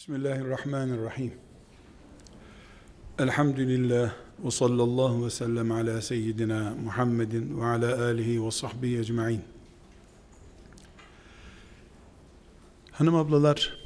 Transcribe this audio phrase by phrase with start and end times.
[0.00, 1.32] Bismillahirrahmanirrahim.
[3.18, 4.12] Elhamdülillah
[4.44, 9.42] ve sallallahu ve sellem ala seyyidina Muhammedin ve ala alihi ve sahbihi ecma'in.
[12.92, 13.76] Hanım ablalar,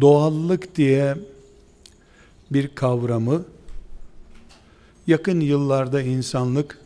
[0.00, 1.16] doğallık diye
[2.50, 3.44] bir kavramı
[5.06, 6.78] yakın yıllarda insanlık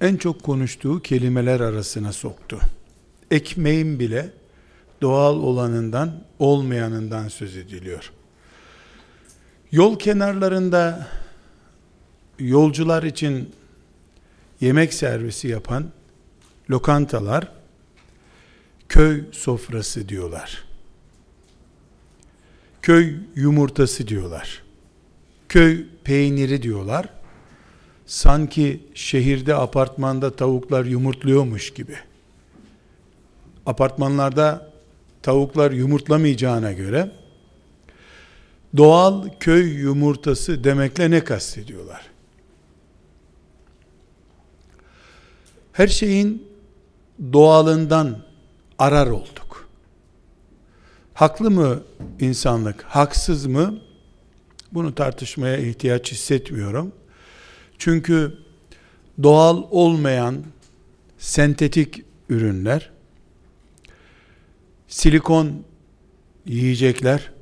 [0.00, 2.60] en çok konuştuğu kelimeler arasına soktu.
[3.30, 4.30] Ekmeğin bile
[5.02, 8.12] doğal olanından olmayanından söz ediliyor.
[9.72, 11.08] Yol kenarlarında
[12.38, 13.54] yolcular için
[14.60, 15.90] yemek servisi yapan
[16.70, 17.52] lokantalar
[18.88, 20.64] köy sofrası diyorlar.
[22.82, 24.62] Köy yumurtası diyorlar.
[25.48, 27.08] Köy peyniri diyorlar
[28.06, 31.96] sanki şehirde apartmanda tavuklar yumurtluyormuş gibi.
[33.66, 34.72] Apartmanlarda
[35.22, 37.10] tavuklar yumurtlamayacağına göre
[38.76, 42.02] doğal köy yumurtası demekle ne kastediyorlar?
[45.72, 46.48] Her şeyin
[47.32, 48.18] doğalından
[48.78, 49.68] arar olduk.
[51.14, 51.82] Haklı mı
[52.20, 53.78] insanlık, haksız mı?
[54.72, 56.92] Bunu tartışmaya ihtiyaç hissetmiyorum.
[57.78, 58.38] Çünkü
[59.22, 60.44] doğal olmayan
[61.18, 62.90] sentetik ürünler,
[64.96, 65.64] silikon
[66.46, 67.32] yiyecekler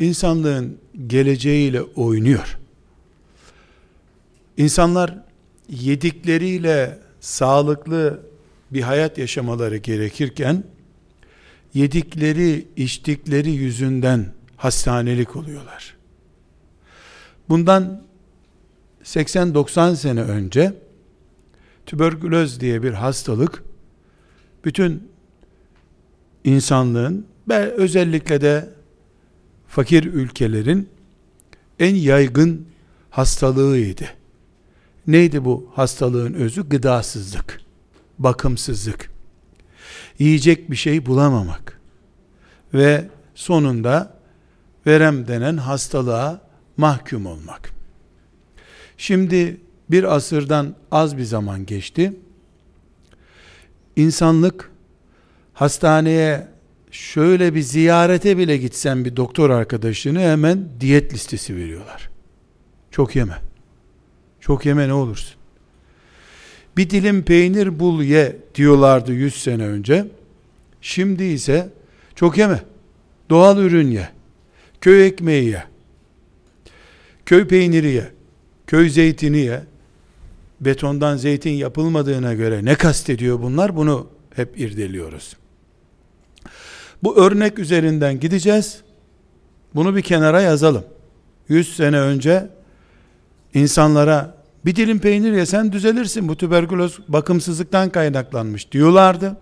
[0.00, 2.58] insanlığın geleceğiyle oynuyor.
[4.56, 5.18] İnsanlar
[5.68, 8.20] yedikleriyle sağlıklı
[8.70, 10.64] bir hayat yaşamaları gerekirken
[11.74, 15.96] yedikleri, içtikleri yüzünden hastanelik oluyorlar.
[17.48, 18.02] Bundan
[19.04, 20.74] 80-90 sene önce
[21.86, 23.62] tüberküloz diye bir hastalık
[24.64, 25.15] bütün
[26.46, 28.68] insanlığın ve özellikle de
[29.68, 30.88] fakir ülkelerin
[31.78, 32.66] en yaygın
[33.10, 34.04] hastalığıydı.
[35.06, 36.68] Neydi bu hastalığın özü?
[36.68, 37.60] Gıdasızlık,
[38.18, 39.10] bakımsızlık,
[40.18, 41.80] yiyecek bir şey bulamamak
[42.74, 44.16] ve sonunda
[44.86, 46.40] verem denen hastalığa
[46.76, 47.70] mahkum olmak.
[48.98, 49.60] Şimdi
[49.90, 52.12] bir asırdan az bir zaman geçti.
[53.96, 54.70] İnsanlık
[55.56, 56.48] hastaneye
[56.90, 62.10] şöyle bir ziyarete bile gitsen bir doktor arkadaşını hemen diyet listesi veriyorlar.
[62.90, 63.38] Çok yeme.
[64.40, 65.36] Çok yeme ne olursun.
[66.76, 70.06] Bir dilim peynir bul ye diyorlardı 100 sene önce.
[70.80, 71.68] Şimdi ise
[72.14, 72.62] çok yeme.
[73.30, 74.08] Doğal ürün ye.
[74.80, 75.64] Köy ekmeği ye.
[77.26, 78.16] Köy peyniri ye
[78.66, 79.62] köy zeytini ye,
[80.60, 83.76] betondan zeytin yapılmadığına göre ne kastediyor bunlar?
[83.76, 85.36] Bunu hep irdeliyoruz.
[87.02, 88.80] Bu örnek üzerinden gideceğiz.
[89.74, 90.84] Bunu bir kenara yazalım.
[91.48, 92.48] 100 sene önce
[93.54, 94.34] insanlara
[94.64, 96.28] bir dilim peynir yesen düzelirsin.
[96.28, 99.36] Bu tüberküloz bakımsızlıktan kaynaklanmış diyorlardı.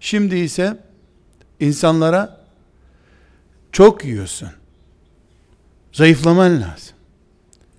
[0.00, 0.76] Şimdi ise
[1.60, 2.40] insanlara
[3.72, 4.48] çok yiyorsun.
[5.92, 6.96] Zayıflaman lazım.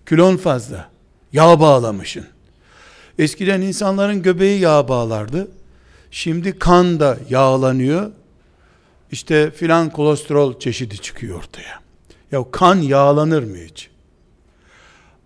[0.06, 0.90] Kilon fazla.
[1.34, 2.26] Yağ bağlamışın.
[3.20, 5.48] Eskiden insanların göbeği yağ bağlardı.
[6.12, 8.12] Şimdi kan da yağlanıyor.
[9.12, 11.80] İşte filan kolesterol çeşidi çıkıyor ortaya.
[12.32, 13.90] Ya kan yağlanır mı hiç?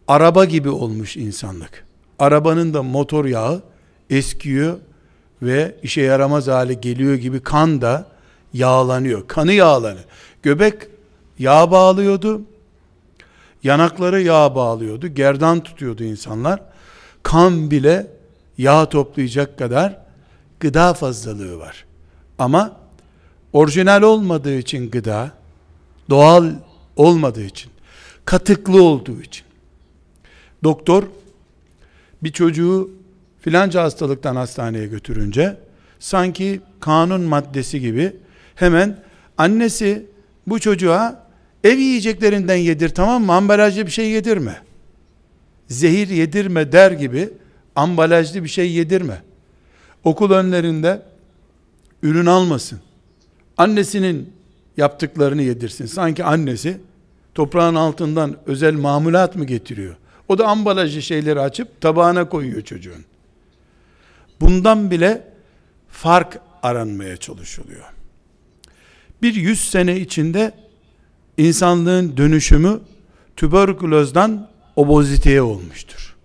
[0.08, 1.86] Araba gibi olmuş insanlık.
[2.20, 3.62] Arabanın da motor yağı
[4.10, 4.78] eskiyor
[5.42, 8.08] ve işe yaramaz hale geliyor gibi kan da
[8.54, 9.28] yağlanıyor.
[9.28, 10.06] Kanı yağlanıyor.
[10.44, 10.74] Göbek
[11.40, 12.42] yağ bağlıyordu.
[13.64, 15.08] Yanakları yağ bağlıyordu.
[15.08, 16.62] Gerdan tutuyordu insanlar.
[17.24, 18.08] Kan bile
[18.58, 19.98] yağ toplayacak kadar
[20.60, 21.86] gıda fazlalığı var.
[22.40, 22.78] Ama
[23.54, 25.32] orijinal olmadığı için gıda,
[26.10, 26.52] doğal
[26.96, 27.72] olmadığı için,
[28.26, 29.46] katıklı olduğu için.
[30.64, 31.04] Doktor
[32.24, 32.90] bir çocuğu
[33.42, 35.58] filanca hastalıktan hastaneye götürünce
[36.00, 38.16] sanki kanun maddesi gibi
[38.56, 39.04] hemen
[39.38, 40.06] annesi
[40.48, 41.30] bu çocuğa
[41.64, 43.34] Ev yiyeceklerinden yedir tamam mı?
[43.34, 44.62] Ambalajlı bir şey yedirme.
[45.68, 47.30] Zehir yedirme der gibi
[47.76, 49.22] ambalajlı bir şey yedirme.
[50.04, 51.02] Okul önlerinde
[52.04, 52.80] ürün almasın.
[53.60, 54.34] Annesinin
[54.78, 55.86] yaptıklarını yedirsin.
[55.86, 56.78] Sanki annesi
[57.36, 59.96] toprağın altından özel mamulat mı getiriyor?
[60.28, 63.06] O da ambalajlı şeyleri açıp tabağına koyuyor çocuğun.
[64.42, 65.34] Bundan bile
[65.90, 67.86] fark aranmaya çalışılıyor.
[69.22, 70.52] Bir yüz sene içinde
[71.38, 72.80] insanlığın dönüşümü
[73.36, 76.16] tüberkülozdan oboziteye olmuştur.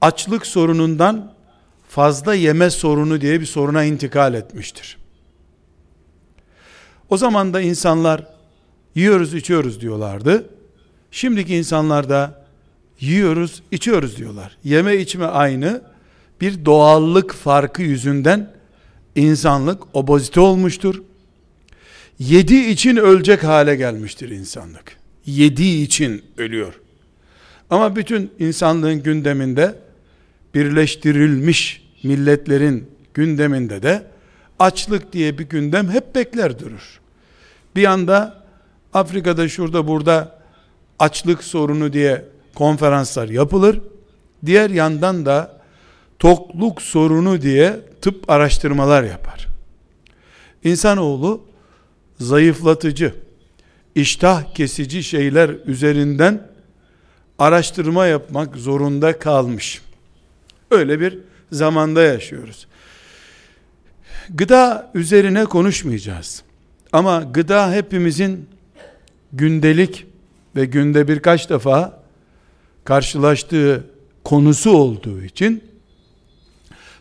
[0.00, 1.32] Açlık sorunundan
[1.88, 5.07] fazla yeme sorunu diye bir soruna intikal etmiştir.
[7.10, 8.26] O zaman da insanlar
[8.94, 10.50] yiyoruz içiyoruz diyorlardı.
[11.10, 12.46] Şimdiki insanlar da
[13.00, 14.56] yiyoruz içiyoruz diyorlar.
[14.64, 15.82] Yeme içme aynı
[16.40, 18.50] bir doğallık farkı yüzünden
[19.16, 21.02] insanlık obozite olmuştur.
[22.18, 24.96] Yedi için ölecek hale gelmiştir insanlık.
[25.26, 26.80] Yediği için ölüyor.
[27.70, 29.74] Ama bütün insanlığın gündeminde
[30.54, 34.02] birleştirilmiş milletlerin gündeminde de
[34.58, 37.00] açlık diye bir gündem hep bekler durur.
[37.76, 38.44] Bir anda
[38.92, 40.38] Afrika'da şurada burada
[40.98, 42.24] açlık sorunu diye
[42.54, 43.80] konferanslar yapılır.
[44.46, 45.58] Diğer yandan da
[46.18, 49.46] tokluk sorunu diye tıp araştırmalar yapar.
[50.64, 51.40] İnsanoğlu
[52.20, 53.14] zayıflatıcı,
[53.94, 56.48] iştah kesici şeyler üzerinden
[57.38, 59.82] araştırma yapmak zorunda kalmış.
[60.70, 61.18] Öyle bir
[61.52, 62.66] zamanda yaşıyoruz.
[64.34, 66.42] Gıda üzerine konuşmayacağız.
[66.92, 68.48] Ama gıda hepimizin
[69.32, 70.06] gündelik
[70.56, 72.02] ve günde birkaç defa
[72.84, 73.84] karşılaştığı
[74.24, 75.64] konusu olduğu için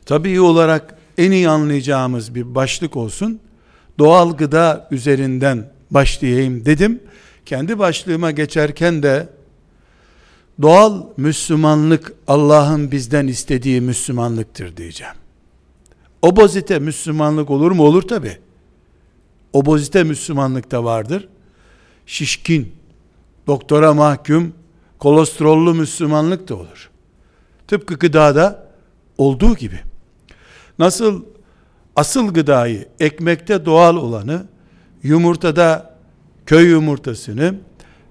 [0.05, 3.39] tabii olarak en iyi anlayacağımız bir başlık olsun.
[3.99, 6.99] Doğal gıda üzerinden başlayayım dedim.
[7.45, 9.29] Kendi başlığıma geçerken de
[10.61, 15.26] doğal Müslümanlık Allah'ın bizden istediği Müslümanlıktır diyeceğim.
[16.27, 17.83] Obozite Müslümanlık olur mu?
[17.83, 18.37] Olur tabi.
[19.53, 21.27] Obozite Müslümanlık da vardır.
[22.05, 22.75] Şişkin,
[23.47, 24.53] doktora mahkum,
[24.99, 26.89] kolesterollu Müslümanlık da olur.
[27.67, 28.67] Tıpkı gıdada
[29.17, 29.79] olduğu gibi.
[30.79, 31.23] Nasıl
[31.95, 34.45] asıl gıdayı, ekmekte doğal olanı,
[35.03, 35.95] yumurtada
[36.45, 37.55] köy yumurtasını,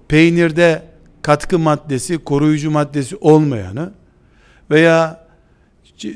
[0.07, 0.83] peynirde
[1.21, 3.93] katkı maddesi, koruyucu maddesi olmayanı
[4.71, 5.27] veya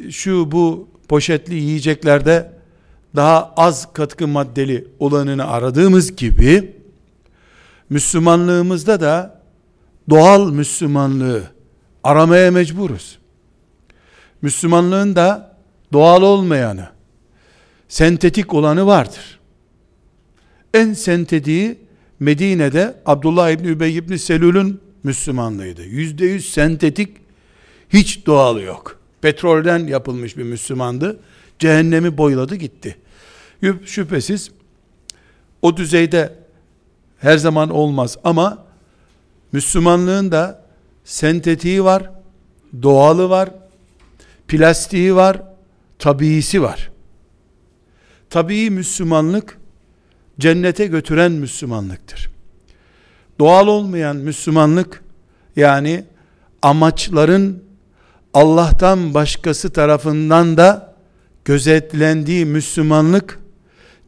[0.10, 2.52] şu bu poşetli yiyeceklerde
[3.16, 6.76] daha az katkı maddeli olanını aradığımız gibi
[7.90, 9.42] Müslümanlığımızda da
[10.10, 11.44] doğal Müslümanlığı
[12.04, 13.20] aramaya mecburuz.
[14.42, 15.58] Müslümanlığın da
[15.94, 16.90] doğal olmayanı,
[17.88, 19.40] sentetik olanı vardır.
[20.74, 21.80] En sentetiği
[22.20, 25.84] Medine'de Abdullah İbni Übey İbni Selül'ün Müslümanlığıydı.
[25.84, 27.18] Yüzde yüz sentetik,
[27.90, 29.01] hiç doğalı yok.
[29.22, 31.20] Petrolden yapılmış bir Müslümandı.
[31.60, 32.98] Cehennemi boyladı gitti.
[33.86, 34.52] Şüphesiz
[35.62, 36.34] o düzeyde
[37.20, 38.66] her zaman olmaz ama
[39.52, 40.66] Müslümanlığın da
[41.04, 42.12] sentetiği var,
[42.82, 43.50] doğalı var,
[44.48, 45.42] plastiği var,
[46.00, 46.92] tabiisi var.
[48.30, 49.58] Tabii Müslümanlık
[50.40, 52.32] cennete götüren Müslümanlıktır.
[53.40, 55.04] Doğal olmayan Müslümanlık
[55.56, 56.06] yani
[56.62, 57.64] amaçların
[58.34, 60.96] Allah'tan başkası tarafından da
[61.46, 63.40] gözetlendiği Müslümanlık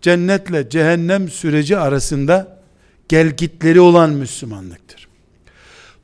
[0.01, 2.57] cennetle cehennem süreci arasında
[3.09, 5.07] gelgitleri olan Müslümanlıktır.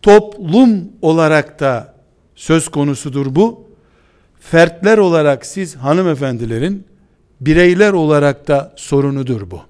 [0.01, 1.95] Toplum olarak da
[2.36, 3.69] söz konusudur bu.
[4.39, 6.88] Fertler olarak siz hanımefendilerin
[7.42, 9.62] bireyler olarak da sorunudur bu.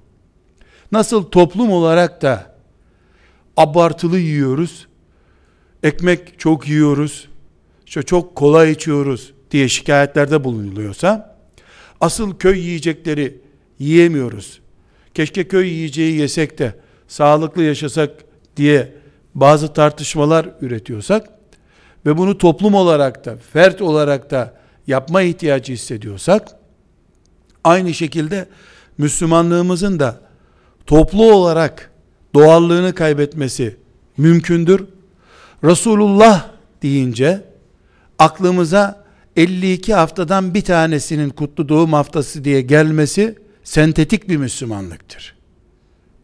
[0.92, 2.54] Nasıl toplum olarak da
[3.56, 4.86] abartılı yiyoruz,
[5.82, 7.28] ekmek çok yiyoruz,
[7.90, 11.36] işte çok kolay içiyoruz diye şikayetlerde bulunuluyorsa,
[12.00, 13.40] asıl köy yiyecekleri
[13.78, 14.60] yiyemiyoruz.
[15.14, 16.74] Keşke köy yiyeceği yesek de
[17.08, 18.10] sağlıklı yaşasak
[18.56, 18.92] diye
[19.34, 21.28] bazı tartışmalar üretiyorsak
[22.06, 24.54] ve bunu toplum olarak da, fert olarak da
[24.86, 26.48] yapma ihtiyacı hissediyorsak,
[27.64, 28.48] aynı şekilde
[28.98, 30.20] Müslümanlığımızın da
[30.86, 31.90] toplu olarak
[32.34, 33.76] doğallığını kaybetmesi
[34.16, 34.84] mümkündür.
[35.64, 36.48] Resulullah
[36.82, 37.49] deyince
[38.20, 39.04] aklımıza
[39.36, 43.34] 52 haftadan bir tanesinin kutlu doğum haftası diye gelmesi
[43.64, 45.34] sentetik bir Müslümanlıktır.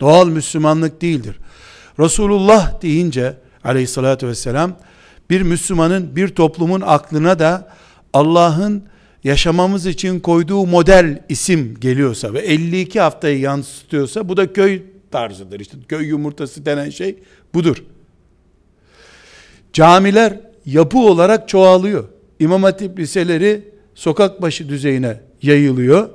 [0.01, 1.37] Doğal Müslümanlık değildir.
[2.01, 4.77] Resulullah deyince aleyhissalatü vesselam
[5.31, 7.69] bir Müslümanın bir toplumun aklına da
[8.13, 8.85] Allah'ın
[9.25, 15.61] yaşamamız için koyduğu model isim geliyorsa ve 52 haftayı yansıtıyorsa bu da köy tarzıdır.
[15.61, 17.19] İşte köy yumurtası denen şey
[17.55, 17.85] budur.
[19.73, 22.05] Camiler yapı olarak çoğalıyor.
[22.39, 26.09] İmam Hatip liseleri sokak başı düzeyine yayılıyor.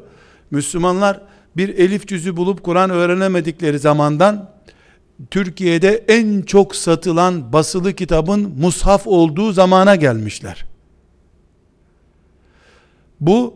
[0.52, 1.22] Müslümanlar
[1.58, 4.50] bir elif cüzü bulup Kur'an öğrenemedikleri zamandan
[5.32, 10.66] Türkiye'de en çok satılan basılı kitabın mushaf olduğu zamana gelmişler.
[13.20, 13.54] Bu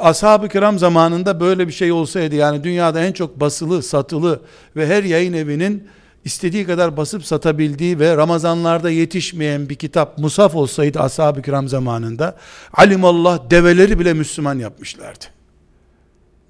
[0.00, 4.40] ashab-ı kiram zamanında böyle bir şey olsaydı yani dünyada en çok basılı, satılı
[4.76, 5.88] ve her yayın evinin
[6.24, 12.36] istediği kadar basıp satabildiği ve Ramazanlarda yetişmeyen bir kitap Musaf olsaydı ashab-ı kiram zamanında
[12.72, 15.24] alimallah develeri bile Müslüman yapmışlardı.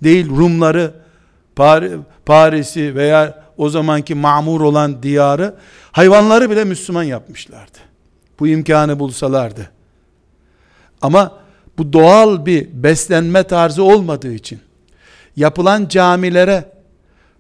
[0.03, 0.95] Değil Rumları,
[2.27, 5.55] Paris'i veya o zamanki mamur olan diyarı
[5.93, 7.79] hayvanları bile Müslüman yapmışlardı.
[8.41, 9.71] Bu imkanı bulsalardı.
[11.03, 11.39] Ama
[11.79, 14.61] bu doğal bir beslenme tarzı olmadığı için
[15.37, 16.73] yapılan camilere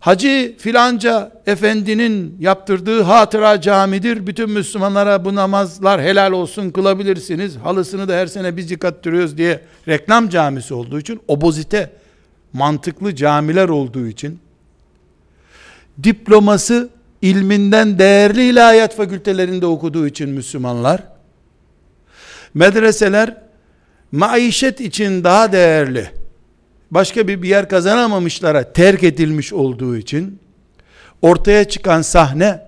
[0.02, 4.26] Hacı filanca efendinin yaptırdığı hatıra camidir.
[4.26, 7.56] Bütün Müslümanlara bu namazlar helal olsun kılabilirsiniz.
[7.56, 11.90] Halısını da her sene biz yıkattırıyoruz diye reklam camisi olduğu için obozite
[12.52, 14.38] mantıklı camiler olduğu için
[16.02, 16.88] diploması
[17.22, 21.02] ilminden değerli ilahiyat fakültelerinde okuduğu için Müslümanlar
[22.54, 23.36] medreseler
[24.12, 26.21] maişet için daha değerli
[26.92, 30.38] başka bir, bir yer kazanamamışlara terk edilmiş olduğu için
[31.22, 32.60] ortaya çıkan sahne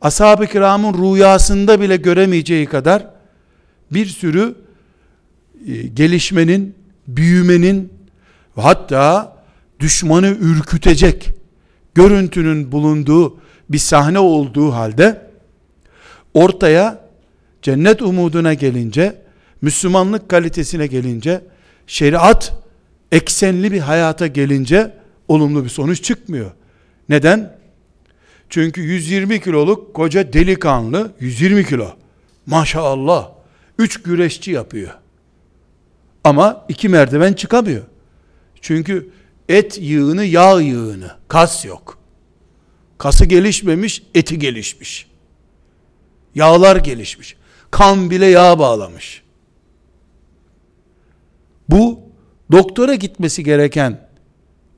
[0.00, 3.06] ashab-ı kiramın rüyasında bile göremeyeceği kadar
[3.90, 4.54] bir sürü
[5.66, 6.74] e, gelişmenin,
[7.08, 7.92] büyümenin
[8.56, 9.36] hatta
[9.80, 11.30] düşmanı ürkütecek
[11.94, 13.38] görüntünün bulunduğu
[13.68, 15.26] bir sahne olduğu halde
[16.34, 17.04] ortaya
[17.62, 19.22] cennet umuduna gelince
[19.62, 21.40] Müslümanlık kalitesine gelince
[21.86, 22.63] şeriat
[23.14, 24.94] eksenli bir hayata gelince
[25.28, 26.50] olumlu bir sonuç çıkmıyor.
[27.08, 27.58] Neden?
[28.48, 31.90] Çünkü 120 kiloluk koca delikanlı 120 kilo.
[32.46, 33.30] Maşallah.
[33.78, 34.90] 3 güreşçi yapıyor.
[36.24, 37.82] Ama iki merdiven çıkamıyor.
[38.60, 39.10] Çünkü
[39.48, 41.10] et yığını yağ yığını.
[41.28, 41.98] Kas yok.
[42.98, 45.06] Kası gelişmemiş, eti gelişmiş.
[46.34, 47.36] Yağlar gelişmiş.
[47.70, 49.22] Kan bile yağ bağlamış.
[51.68, 52.03] Bu
[52.54, 53.98] doktora gitmesi gereken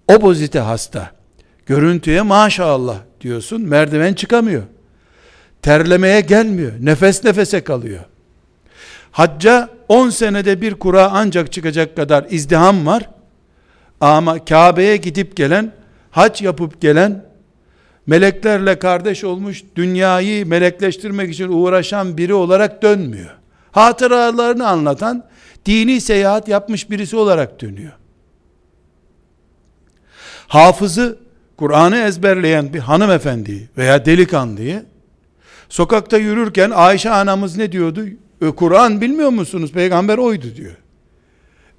[0.09, 1.11] obozite hasta
[1.67, 4.63] görüntüye maşallah diyorsun merdiven çıkamıyor.
[5.63, 6.73] Terlemeye gelmiyor.
[6.81, 8.01] Nefes nefese kalıyor.
[9.13, 13.11] Hacca 10 senede bir kura ancak çıkacak kadar izdiham var.
[14.01, 15.73] Ama Kabe'ye gidip gelen,
[16.11, 17.25] hac yapıp gelen,
[18.07, 23.37] meleklerle kardeş olmuş, dünyayı melekleştirmek için uğraşan biri olarak dönmüyor.
[23.73, 25.25] Hatıralarını anlatan,
[25.67, 27.93] dini seyahat yapmış birisi olarak dönüyor.
[30.49, 31.19] Hafızı
[31.57, 34.85] Kur'an'ı ezberleyen bir hanımefendi veya delikanlıyı
[35.69, 38.07] sokakta yürürken Ayşe anamız ne diyordu?
[38.43, 39.73] E, Kur'an bilmiyor musunuz?
[39.73, 40.77] Peygamber oydu diyor.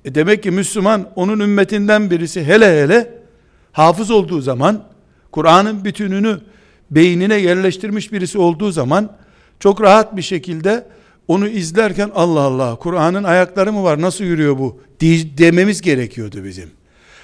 [0.06, 3.13] E demek ki Müslüman onun ümmetinden birisi hele hele
[3.72, 4.84] hafız olduğu zaman
[5.32, 6.39] Kur'an'ın bütününü
[6.91, 9.12] beynine yerleştirmiş birisi olduğu zaman
[9.60, 10.88] çok rahat bir şekilde
[11.27, 14.79] onu izlerken Allah Allah Kur'an'ın ayakları mı var nasıl yürüyor bu
[15.38, 16.69] dememiz gerekiyordu bizim.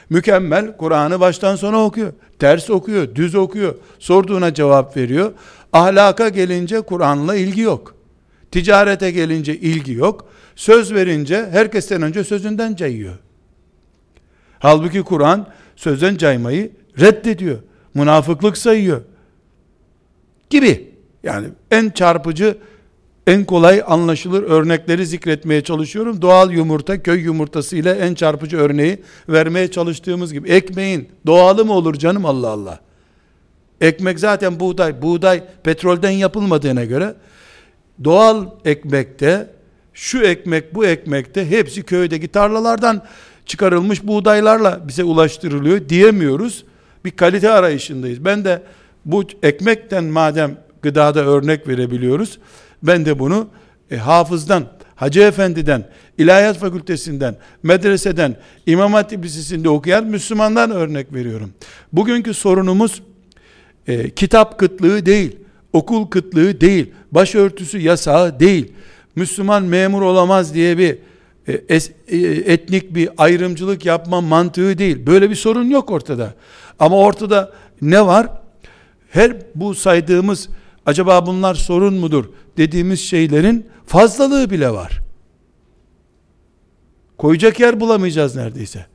[0.10, 2.14] Mükemmel Kur'an'ı baştan sona okuyor.
[2.40, 3.76] Ters okuyor, düz okuyor.
[4.00, 5.32] Sorduğuna cevap veriyor.
[5.74, 7.96] Ahlaka gelince Kur'an'la ilgi yok.
[8.52, 10.30] Ticarete gelince ilgi yok.
[10.56, 13.14] Söz verince herkesten önce sözünden cayıyor.
[14.60, 17.58] Halbuki Kur'an sözden caymayı reddediyor.
[17.94, 19.02] Münafıklık sayıyor.
[20.50, 20.94] Gibi.
[21.24, 22.58] Yani en çarpıcı
[23.28, 26.22] en kolay anlaşılır örnekleri zikretmeye çalışıyorum.
[26.22, 30.50] Doğal yumurta, köy yumurtası ile en çarpıcı örneği vermeye çalıştığımız gibi.
[30.50, 32.80] Ekmeğin doğalı mı olur canım Allah Allah?
[33.82, 35.02] Ekmek zaten buğday.
[35.02, 37.16] Buğday petrolden yapılmadığına göre
[38.04, 39.50] doğal ekmekte
[39.94, 43.04] şu ekmek bu ekmekte hepsi köydeki tarlalardan
[43.46, 46.64] çıkarılmış buğdaylarla bize ulaştırılıyor diyemiyoruz.
[47.06, 48.26] Bir kalite arayışındayız.
[48.26, 48.62] Ben de
[49.06, 52.40] bu ekmekten madem gıdada örnek verebiliyoruz.
[52.84, 53.48] Ben de bunu
[53.92, 58.36] e, hafızdan, Hacı Efendi'den, İlahiyat Fakültesinden, medreseden,
[58.66, 61.54] İmam Hatip Lisesi'nde okuyan Müslümandan örnek veriyorum.
[61.94, 63.02] Bugünkü sorunumuz
[63.88, 65.36] e, kitap kıtlığı değil,
[65.74, 68.74] okul kıtlığı değil, başörtüsü yasağı değil,
[69.16, 70.98] Müslüman memur olamaz diye bir
[71.48, 75.06] e, es, e, etnik bir ayrımcılık yapma mantığı değil.
[75.06, 76.34] Böyle bir sorun yok ortada.
[76.80, 78.28] Ama ortada ne var?
[79.10, 80.50] Her bu saydığımız
[80.86, 82.26] acaba bunlar sorun mudur
[82.58, 85.02] dediğimiz şeylerin fazlalığı bile var.
[87.18, 88.86] Koyacak yer bulamayacağız neredeyse.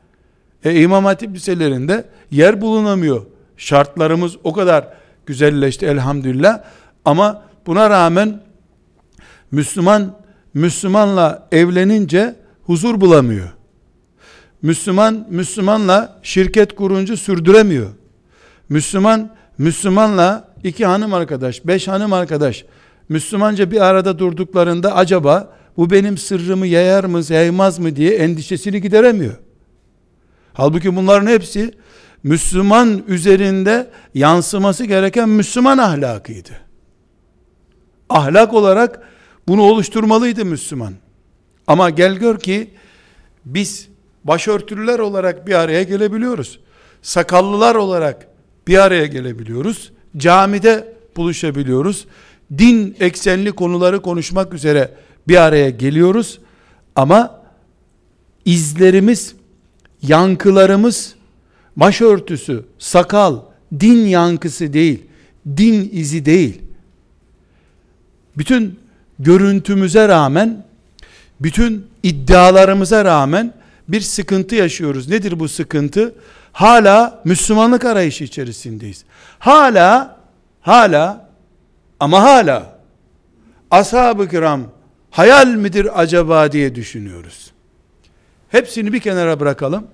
[0.64, 3.26] E, İmam Hatip liselerinde yer bulunamıyor.
[3.56, 4.88] Şartlarımız o kadar
[5.26, 6.60] güzelleşti elhamdülillah.
[7.04, 8.40] Ama buna rağmen
[9.50, 10.16] Müslüman
[10.54, 13.48] Müslümanla evlenince huzur bulamıyor.
[14.62, 17.90] Müslüman Müslümanla şirket kurunca sürdüremiyor.
[18.68, 22.64] Müslüman Müslümanla iki hanım arkadaş, beş hanım arkadaş
[23.08, 29.36] Müslümanca bir arada durduklarında acaba bu benim sırrımı yayar mı, yaymaz mı diye endişesini gideremiyor.
[30.52, 31.74] Halbuki bunların hepsi
[32.22, 36.50] Müslüman üzerinde yansıması gereken Müslüman ahlakıydı.
[38.08, 39.02] Ahlak olarak
[39.48, 40.94] bunu oluşturmalıydı Müslüman.
[41.66, 42.70] Ama gel gör ki
[43.44, 43.88] biz
[44.24, 46.60] başörtülüler olarak bir araya gelebiliyoruz.
[47.02, 48.28] Sakallılar olarak
[48.66, 49.92] bir araya gelebiliyoruz.
[50.16, 52.06] Camide buluşabiliyoruz.
[52.58, 54.94] Din eksenli konuları konuşmak üzere
[55.28, 56.38] bir araya geliyoruz.
[56.96, 57.42] Ama
[58.44, 59.34] izlerimiz,
[60.02, 61.14] yankılarımız,
[61.76, 63.40] başörtüsü, sakal,
[63.80, 65.02] din yankısı değil,
[65.56, 66.62] din izi değil.
[68.36, 68.78] Bütün
[69.18, 70.64] görüntümüze rağmen,
[71.40, 73.54] bütün iddialarımıza rağmen
[73.88, 75.08] bir sıkıntı yaşıyoruz.
[75.08, 76.14] Nedir bu sıkıntı?
[76.52, 79.04] Hala Müslümanlık arayışı içerisindeyiz.
[79.38, 80.16] Hala,
[80.60, 81.27] hala
[82.00, 82.78] ama hala
[83.70, 84.62] ashab-ı kiram
[85.10, 87.52] hayal midir acaba diye düşünüyoruz.
[88.48, 89.86] Hepsini bir kenara bırakalım.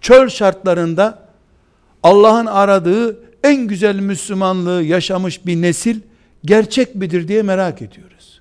[0.00, 1.28] Çöl şartlarında
[2.02, 6.00] Allah'ın aradığı en güzel Müslümanlığı yaşamış bir nesil
[6.44, 8.40] gerçek midir diye merak ediyoruz.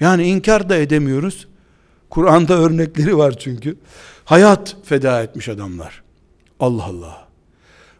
[0.00, 1.48] Yani inkar da edemiyoruz.
[2.10, 3.76] Kur'an'da örnekleri var çünkü.
[4.24, 6.02] Hayat feda etmiş adamlar.
[6.60, 7.28] Allah Allah.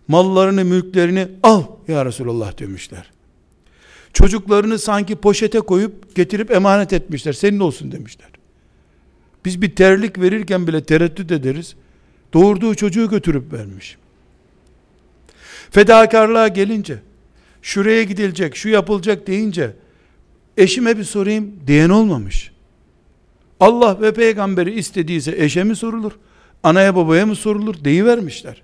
[0.09, 3.14] Mallarını, mülklerini al ya Resulallah demişler.
[4.15, 7.33] Çocuklarını sanki poşete koyup getirip emanet etmişler.
[7.33, 8.29] Senin olsun demişler.
[9.45, 11.75] Biz bir terlik verirken bile tereddüt ederiz.
[12.33, 13.97] Doğurduğu çocuğu götürüp vermiş.
[15.71, 16.99] Fedakarlığa gelince,
[17.63, 19.73] şuraya gidilecek, şu yapılacak deyince,
[20.57, 22.51] eşime bir sorayım diyen olmamış.
[23.61, 26.13] Allah ve peygamberi istediyse eşe mi sorulur?
[26.63, 27.85] Anaya babaya mı sorulur?
[27.85, 28.63] Deyivermişler.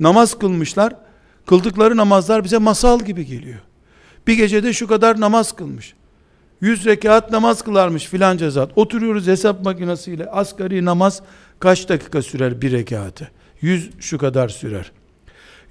[0.00, 0.96] Namaz kılmışlar.
[1.46, 3.60] Kıldıkları namazlar bize masal gibi geliyor.
[4.26, 5.94] Bir gecede şu kadar namaz kılmış.
[6.60, 8.70] Yüz rekat namaz kılarmış filanca zat.
[8.76, 10.26] Oturuyoruz hesap makinesiyle.
[10.30, 11.22] Asgari namaz
[11.58, 13.30] kaç dakika sürer bir rekatı?
[13.60, 14.92] Yüz şu kadar sürer.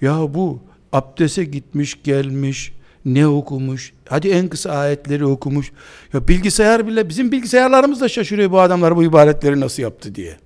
[0.02, 2.74] Ya bu abdese gitmiş gelmiş
[3.06, 5.72] ne okumuş hadi en kısa ayetleri okumuş
[6.14, 10.38] ya bilgisayar bile bizim bilgisayarlarımız da şaşırıyor bu adamlar bu ibadetleri nasıl yaptı diye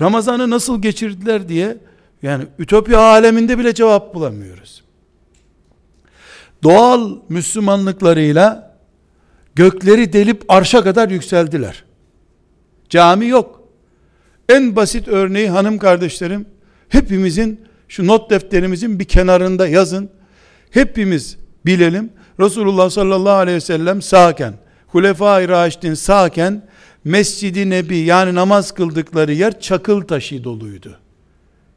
[0.00, 1.76] Ramazan'ı nasıl geçirdiler diye
[2.22, 4.84] yani ütopya aleminde bile cevap bulamıyoruz
[6.62, 8.76] doğal Müslümanlıklarıyla
[9.54, 11.84] gökleri delip arşa kadar yükseldiler
[12.88, 13.58] cami yok
[14.48, 16.46] en basit örneği hanım kardeşlerim
[16.88, 20.10] hepimizin şu not defterimizin bir kenarında yazın.
[20.70, 22.10] Hepimiz bilelim.
[22.40, 24.54] Resulullah sallallahu aleyhi ve sellem sağken,
[24.86, 26.68] Hulefai Raşidin sağken,
[27.04, 30.98] Mescidi Nebi yani namaz kıldıkları yer çakıl taşı doluydu.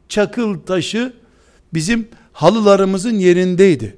[0.09, 1.13] Çakıl taşı
[1.73, 3.97] bizim halılarımızın yerindeydi.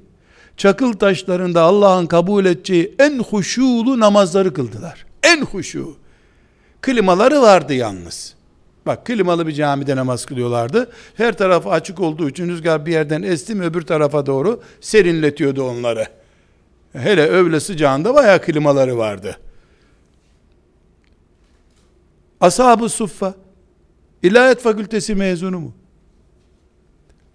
[0.56, 5.06] Çakıl taşlarında Allah'ın kabul edeceği en huşulu namazları kıldılar.
[5.22, 5.96] En huşu.
[6.82, 8.34] Klimaları vardı yalnız.
[8.86, 10.90] Bak klimalı bir camide namaz kılıyorlardı.
[11.14, 16.06] Her tarafı açık olduğu için rüzgar bir yerden esti mi öbür tarafa doğru serinletiyordu onları.
[16.92, 19.38] Hele öğle sıcağında bayağı klimaları vardı.
[22.40, 23.34] Ashab-ı Suffa
[24.22, 25.72] İlahiyat Fakültesi mezunu mu?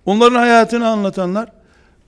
[0.05, 1.51] Onların hayatını anlatanlar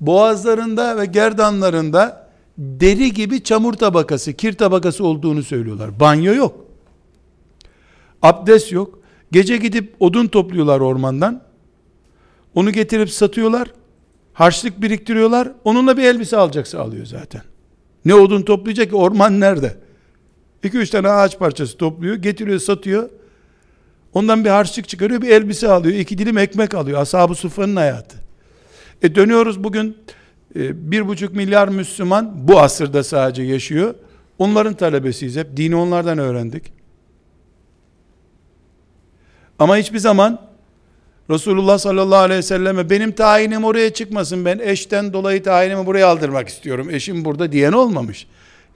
[0.01, 5.99] boğazlarında ve gerdanlarında deri gibi çamur tabakası, kir tabakası olduğunu söylüyorlar.
[5.99, 6.65] Banyo yok.
[8.21, 8.99] Abdest yok.
[9.31, 11.41] Gece gidip odun topluyorlar ormandan.
[12.55, 13.67] Onu getirip satıyorlar.
[14.33, 15.51] Harçlık biriktiriyorlar.
[15.63, 17.41] Onunla bir elbise alacaksa alıyor zaten.
[18.05, 19.77] Ne odun toplayacak ki orman nerede?
[20.63, 23.09] 2-3 tane ağaç parçası topluyor, getiriyor, satıyor.
[24.13, 27.01] Ondan bir harçlık çıkarıyor, bir elbise alıyor, iki dilim ekmek alıyor.
[27.01, 28.17] Ashab-ı Suffa'nın hayatı.
[29.01, 29.97] E dönüyoruz bugün
[30.55, 33.95] e, bir buçuk milyar Müslüman bu asırda sadece yaşıyor.
[34.39, 35.57] Onların talebesiyiz hep.
[35.57, 36.73] Dini onlardan öğrendik.
[39.59, 40.41] Ama hiçbir zaman
[41.29, 46.49] Resulullah sallallahu aleyhi ve selleme benim tayinim oraya çıkmasın ben eşten dolayı tayinimi buraya aldırmak
[46.49, 48.27] istiyorum eşim burada diyen olmamış.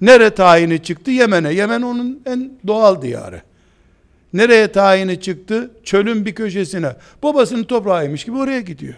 [0.02, 1.12] Nere tayini çıktı?
[1.12, 1.54] Yemen'e.
[1.54, 3.42] Yemen onun en doğal diyarı.
[4.34, 5.72] Nereye tayini çıktı?
[5.84, 6.96] Çölün bir köşesine.
[7.24, 8.96] Babasının toprağıymış gibi oraya gidiyor.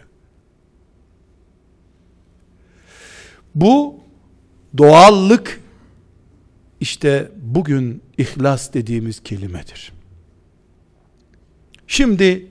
[3.58, 3.96] Bu
[4.78, 5.62] doğallık
[6.80, 9.92] işte bugün ihlas dediğimiz kelimedir.
[11.88, 12.48] Şimdi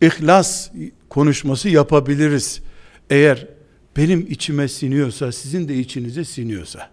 [0.00, 0.70] ihlas
[1.08, 2.60] konuşması yapabiliriz.
[3.10, 3.46] Eğer
[3.96, 6.90] benim içime siniyorsa, sizin de içinize siniyorsa.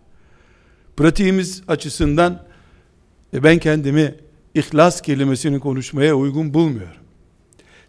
[0.98, 2.44] Pratiğimiz açısından
[3.34, 4.16] e, ben kendimi
[4.54, 7.02] ihlas kelimesini konuşmaya uygun bulmuyorum.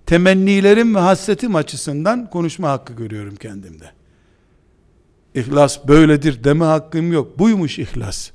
[0.06, 3.97] Temennilerim ve hasretim açısından konuşma hakkı görüyorum kendimde.
[5.38, 7.38] İhlas böyledir deme hakkım yok.
[7.38, 8.30] Buymuş ihlas.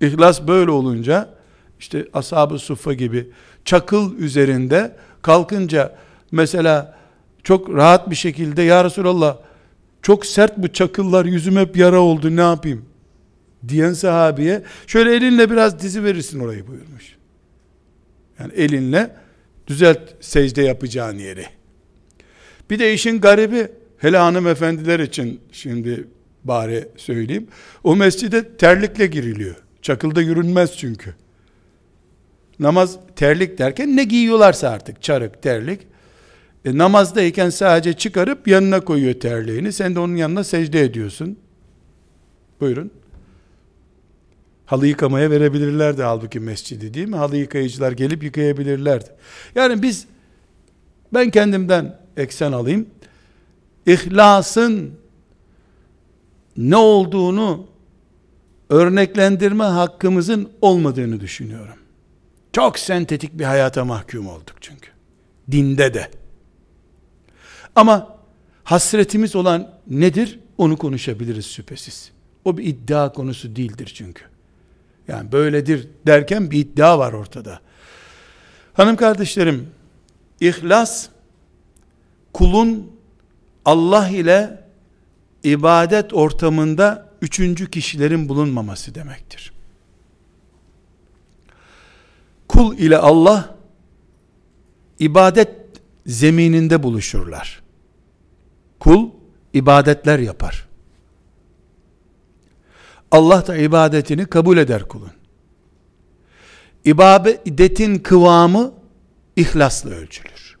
[0.00, 1.34] İhlas böyle olunca
[1.78, 3.30] işte ashab-ı suffa gibi
[3.64, 5.96] çakıl üzerinde kalkınca
[6.32, 6.98] mesela
[7.42, 9.36] çok rahat bir şekilde ya Resulallah
[10.02, 12.84] çok sert bu çakıllar yüzüm hep yara oldu ne yapayım
[13.68, 17.16] diyen sahabiye şöyle elinle biraz dizi verirsin orayı buyurmuş.
[18.38, 19.16] Yani elinle
[19.66, 21.46] düzelt secde yapacağın yeri.
[22.70, 23.68] Bir de işin garibi
[24.00, 26.04] hele hanımefendiler için şimdi
[26.44, 27.48] bari söyleyeyim.
[27.84, 29.56] O mescide terlikle giriliyor.
[29.82, 31.14] Çakılda yürünmez çünkü.
[32.58, 35.80] Namaz terlik derken ne giyiyorlarsa artık çarık, terlik.
[36.64, 39.72] E, namazdayken sadece çıkarıp yanına koyuyor terliğini.
[39.72, 41.38] Sen de onun yanına secde ediyorsun.
[42.60, 42.90] Buyurun.
[44.66, 47.16] Halı yıkamaya verebilirlerdi halbuki mescidi değil mi?
[47.16, 49.10] Halı yıkayıcılar gelip yıkayabilirlerdi.
[49.54, 50.06] Yani biz
[51.14, 52.86] ben kendimden eksen alayım.
[53.86, 54.98] İhlasın
[56.56, 57.66] ne olduğunu
[58.68, 61.74] örneklendirme hakkımızın olmadığını düşünüyorum.
[62.52, 64.90] Çok sentetik bir hayata mahkum olduk çünkü.
[65.50, 66.10] Dinde de.
[67.76, 68.16] Ama
[68.64, 70.40] hasretimiz olan nedir?
[70.58, 72.10] Onu konuşabiliriz şüphesiz.
[72.44, 74.24] O bir iddia konusu değildir çünkü.
[75.08, 77.60] Yani böyledir derken bir iddia var ortada.
[78.72, 79.70] Hanım kardeşlerim,
[80.40, 81.08] ihlas
[82.32, 82.92] kulun
[83.64, 84.64] Allah ile
[85.42, 89.52] ibadet ortamında üçüncü kişilerin bulunmaması demektir.
[92.48, 93.56] Kul ile Allah
[94.98, 95.50] ibadet
[96.06, 97.62] zemininde buluşurlar.
[98.78, 99.10] Kul
[99.52, 100.68] ibadetler yapar.
[103.10, 105.12] Allah da ibadetini kabul eder kulun.
[106.84, 108.72] İbadetin kıvamı
[109.36, 110.58] ihlasla ölçülür.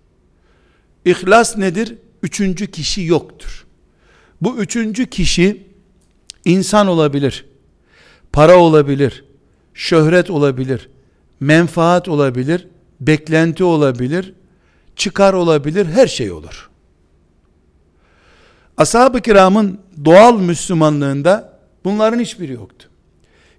[1.04, 1.98] İhlas nedir?
[2.22, 3.66] Üçüncü kişi yoktur.
[4.40, 5.66] Bu üçüncü kişi
[6.44, 7.44] insan olabilir,
[8.32, 9.24] para olabilir,
[9.74, 10.88] şöhret olabilir,
[11.40, 12.68] menfaat olabilir,
[13.00, 14.34] beklenti olabilir,
[14.96, 16.70] çıkar olabilir, her şey olur.
[18.76, 22.88] Ashab-ı kiramın doğal Müslümanlığında bunların hiçbiri yoktu.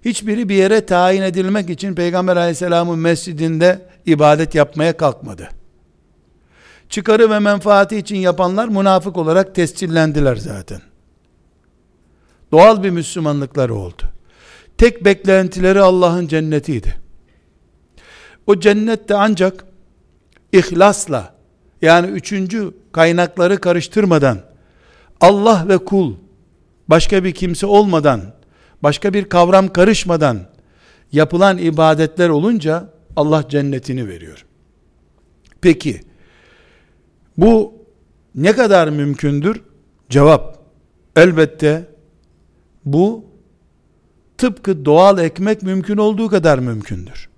[0.04, 5.48] Hiçbiri bir yere tayin edilmek için Peygamber aleyhisselamın mescidinde ibadet yapmaya kalkmadı.
[6.92, 10.80] Çıkarı ve menfaati için yapanlar münafık olarak tescillendiler zaten.
[12.52, 14.02] Doğal bir Müslümanlıkları oldu.
[14.78, 16.96] Tek beklentileri Allah'ın cennetiydi.
[18.46, 19.64] O cennette ancak
[20.52, 21.34] ihlasla
[21.82, 24.38] yani üçüncü kaynakları karıştırmadan
[25.20, 26.14] Allah ve kul
[26.88, 28.20] başka bir kimse olmadan
[28.82, 30.38] başka bir kavram karışmadan
[31.12, 34.46] yapılan ibadetler olunca Allah cennetini veriyor.
[35.60, 36.11] Peki
[37.36, 37.74] bu
[38.34, 39.62] ne kadar mümkündür?
[40.10, 40.58] Cevap
[41.16, 41.88] elbette
[42.84, 43.24] bu
[44.38, 47.28] tıpkı doğal ekmek mümkün olduğu kadar mümkündür.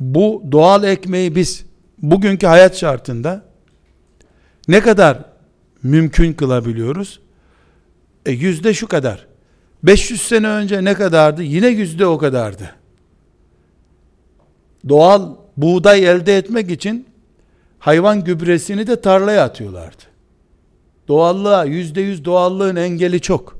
[0.00, 1.64] Bu doğal ekmeği biz
[1.98, 3.44] bugünkü hayat şartında
[4.68, 5.24] ne kadar
[5.82, 7.20] mümkün kılabiliyoruz?
[8.26, 9.26] E yüzde şu kadar.
[9.82, 11.42] 500 sene önce ne kadardı?
[11.42, 12.74] Yine yüzde o kadardı.
[14.88, 17.06] Doğal buğday elde etmek için
[17.80, 20.02] hayvan gübresini de tarlaya atıyorlardı.
[21.08, 23.58] Doğallığa, yüzde yüz doğallığın engeli çok.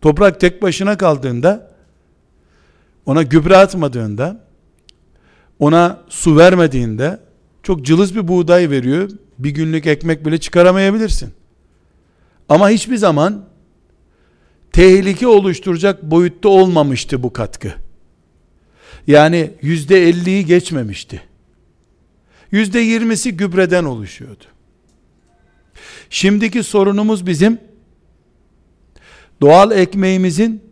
[0.00, 1.70] Toprak tek başına kaldığında,
[3.06, 4.44] ona gübre atmadığında,
[5.58, 7.20] ona su vermediğinde,
[7.62, 11.32] çok cılız bir buğday veriyor, bir günlük ekmek bile çıkaramayabilirsin.
[12.48, 13.44] Ama hiçbir zaman
[14.72, 17.72] tehlike oluşturacak boyutta olmamıştı bu katkı.
[19.06, 21.29] Yani yüzde elliyi geçmemişti.
[22.52, 24.44] Yüzde yirmisi gübreden oluşuyordu.
[26.10, 27.58] Şimdiki sorunumuz bizim
[29.40, 30.62] doğal ekmeğimizin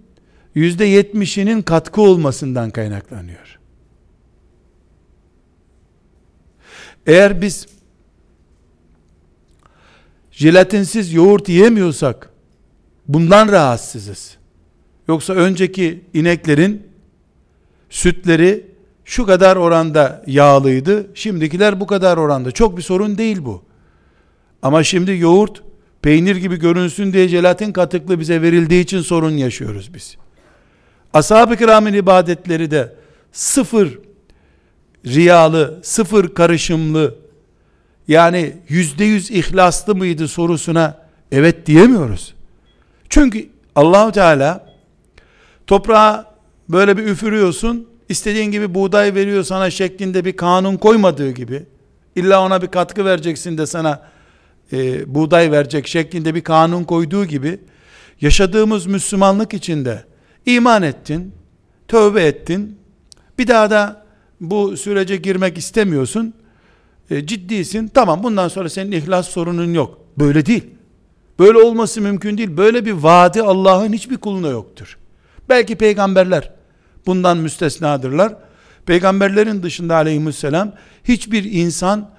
[0.54, 3.58] yüzde yetmişinin katkı olmasından kaynaklanıyor.
[7.06, 7.66] Eğer biz
[10.30, 12.30] jelatinsiz yoğurt yiyemiyorsak
[13.08, 14.36] bundan rahatsızız.
[15.08, 16.86] Yoksa önceki ineklerin
[17.90, 18.67] sütleri
[19.08, 21.06] şu kadar oranda yağlıydı.
[21.14, 22.50] Şimdikiler bu kadar oranda.
[22.50, 23.62] Çok bir sorun değil bu.
[24.62, 25.62] Ama şimdi yoğurt
[26.02, 30.16] peynir gibi görünsün diye jelatin katıklı bize verildiği için sorun yaşıyoruz biz.
[31.14, 32.94] Ashab-ı kiramın ibadetleri de
[33.32, 33.98] sıfır
[35.06, 37.14] riyalı, sıfır karışımlı,
[38.08, 40.98] yani yüzde yüz ihlaslı mıydı sorusuna
[41.32, 42.34] evet diyemiyoruz.
[43.08, 44.74] Çünkü Allahu Teala
[45.66, 46.34] toprağa
[46.68, 51.66] böyle bir üfürüyorsun, istediğin gibi buğday veriyor sana şeklinde bir kanun koymadığı gibi,
[52.16, 54.02] illa ona bir katkı vereceksin de sana
[54.72, 57.60] e, buğday verecek şeklinde bir kanun koyduğu gibi,
[58.20, 60.04] yaşadığımız Müslümanlık içinde
[60.46, 61.34] iman ettin,
[61.88, 62.78] tövbe ettin,
[63.38, 64.06] bir daha da
[64.40, 66.34] bu sürece girmek istemiyorsun,
[67.10, 67.88] e, ciddisin.
[67.88, 70.00] Tamam bundan sonra senin ihlas sorunun yok.
[70.18, 70.64] Böyle değil.
[71.38, 72.56] Böyle olması mümkün değil.
[72.56, 74.98] Böyle bir vaadi Allah'ın hiçbir kuluna yoktur.
[75.48, 76.52] Belki peygamberler
[77.08, 78.34] bundan müstesnadırlar.
[78.86, 80.72] Peygamberlerin dışında aleyhisselam
[81.04, 82.10] hiçbir insan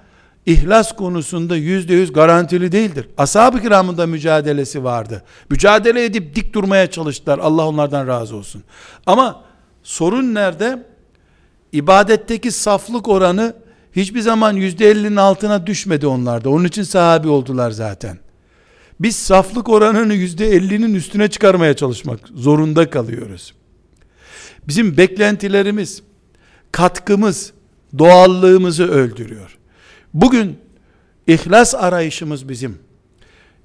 [0.46, 3.08] ihlas konusunda yüzde yüz garantili değildir.
[3.18, 5.22] Ashab-ı kiramın da mücadelesi vardı.
[5.50, 7.38] Mücadele edip dik durmaya çalıştılar.
[7.38, 8.62] Allah onlardan razı olsun.
[9.06, 9.42] Ama
[9.82, 10.86] sorun nerede?
[11.72, 13.54] İbadetteki saflık oranı
[13.96, 16.50] hiçbir zaman yüzde ellinin altına düşmedi onlarda.
[16.50, 18.18] Onun için sahabi oldular zaten.
[19.00, 23.54] Biz saflık oranını yüzde ellinin üstüne çıkarmaya çalışmak zorunda kalıyoruz.
[24.70, 26.02] Bizim beklentilerimiz,
[26.72, 27.52] katkımız,
[27.98, 29.58] doğallığımızı öldürüyor.
[30.14, 30.58] Bugün
[31.26, 32.78] ihlas arayışımız bizim.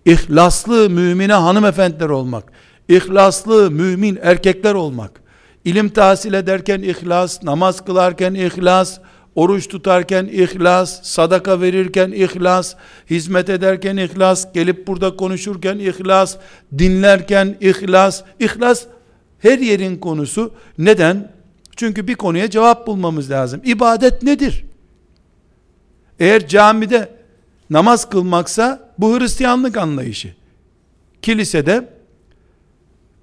[0.05, 2.51] İhlaslı mümine hanımefendiler olmak,
[2.87, 5.21] ihlaslı mümin erkekler olmak,
[5.65, 8.99] ilim tahsil ederken ihlas, namaz kılarken ihlas,
[9.35, 12.75] oruç tutarken ihlas, sadaka verirken ihlas,
[13.09, 16.37] hizmet ederken ihlas, gelip burada konuşurken ihlas,
[16.77, 18.85] dinlerken ihlas, ihlas
[19.39, 20.54] her yerin konusu.
[20.78, 21.32] Neden?
[21.76, 23.62] Çünkü bir konuya cevap bulmamız lazım.
[23.65, 24.65] İbadet nedir?
[26.19, 27.10] Eğer camide
[27.69, 30.36] namaz kılmaksa bu Hristiyanlık anlayışı.
[31.21, 31.89] Kilisede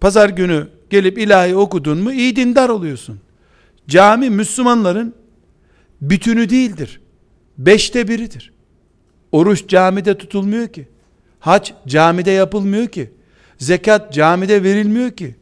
[0.00, 3.20] pazar günü gelip ilahi okudun mu iyi dindar oluyorsun.
[3.88, 5.14] Cami Müslümanların
[6.00, 7.00] bütünü değildir.
[7.58, 8.52] Beşte biridir.
[9.32, 10.88] Oruç camide tutulmuyor ki.
[11.40, 13.10] Hac camide yapılmıyor ki.
[13.58, 15.36] Zekat camide verilmiyor ki.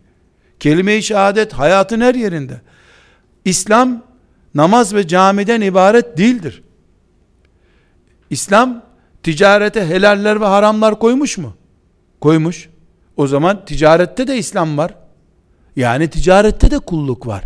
[0.61, 2.61] Kelime-i şehadet hayatın her yerinde.
[3.45, 4.03] İslam
[4.55, 6.63] namaz ve camiden ibaret değildir.
[8.31, 8.83] İslam
[9.23, 11.55] ticarete helaller ve haramlar koymuş mu?
[12.21, 12.69] Koymuş.
[13.17, 14.95] O zaman ticarette de İslam var.
[15.77, 17.45] Yani ticarette de kulluk var.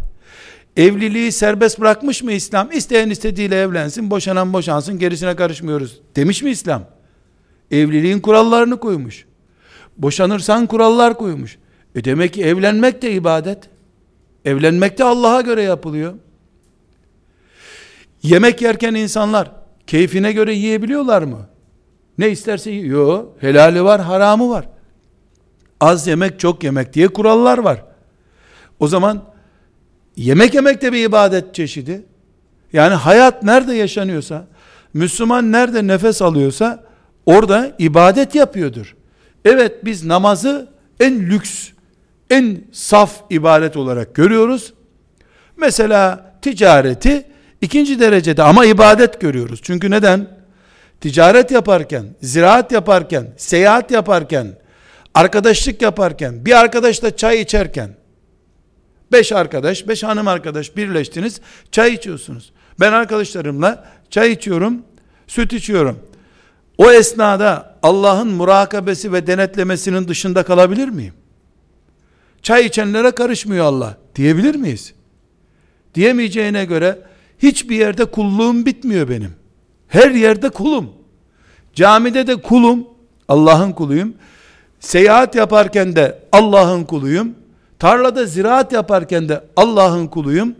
[0.76, 2.72] Evliliği serbest bırakmış mı İslam?
[2.72, 6.00] İsteyen istediğiyle evlensin, boşanan boşansın, gerisine karışmıyoruz.
[6.16, 6.84] Demiş mi İslam?
[7.70, 9.24] Evliliğin kurallarını koymuş.
[9.96, 11.58] Boşanırsan kurallar koymuş.
[11.94, 13.58] E demek ki evlenmek de ibadet.
[14.44, 16.14] Evlenmek de Allah'a göre yapılıyor.
[18.22, 19.50] Yemek yerken insanlar
[19.86, 21.48] keyfine göre yiyebiliyorlar mı?
[22.18, 23.24] Ne isterse yiyor.
[23.40, 24.68] Helali var, haramı var.
[25.80, 27.84] Az yemek, çok yemek diye kurallar var.
[28.80, 29.24] O zaman
[30.16, 32.04] yemek yemek de bir ibadet çeşidi.
[32.72, 34.46] Yani hayat nerede yaşanıyorsa,
[34.94, 36.84] Müslüman nerede nefes alıyorsa
[37.26, 38.96] orada ibadet yapıyordur.
[39.44, 40.68] Evet biz namazı
[41.00, 41.68] en lüks,
[42.30, 44.74] en saf ibadet olarak görüyoruz.
[45.56, 47.26] Mesela ticareti
[47.60, 49.60] ikinci derecede ama ibadet görüyoruz.
[49.62, 50.28] Çünkü neden?
[51.00, 54.58] Ticaret yaparken, ziraat yaparken, seyahat yaparken,
[55.14, 57.90] arkadaşlık yaparken, bir arkadaşla çay içerken,
[59.12, 61.40] beş arkadaş, beş hanım arkadaş birleştiniz,
[61.72, 62.52] çay içiyorsunuz.
[62.80, 64.82] Ben arkadaşlarımla çay içiyorum,
[65.26, 65.98] süt içiyorum.
[66.78, 71.14] O esnada Allah'ın murakabesi ve denetlemesinin dışında kalabilir miyim?
[72.44, 74.94] Çay içenlere karışmıyor Allah diyebilir miyiz?
[75.94, 76.98] Diyemeyeceğine göre
[77.38, 79.30] hiçbir yerde kulluğum bitmiyor benim.
[79.88, 80.90] Her yerde kulum.
[81.74, 82.86] Camide de kulum,
[83.28, 84.14] Allah'ın kuluyum.
[84.80, 87.34] Seyahat yaparken de Allah'ın kuluyum.
[87.78, 90.54] Tarlada ziraat yaparken de Allah'ın kuluyum.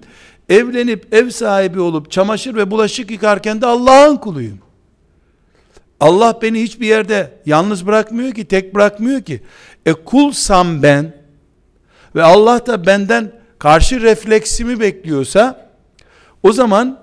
[0.49, 4.59] Evlenip ev sahibi olup çamaşır ve bulaşık yıkarken de Allah'ın kuluyum.
[6.01, 9.43] Allah beni hiçbir yerde yalnız bırakmıyor ki, tek bırakmıyor ki.
[9.87, 11.24] E kulsam ben
[12.15, 15.71] ve Allah da benden karşı refleksimi bekliyorsa
[16.43, 17.01] o zaman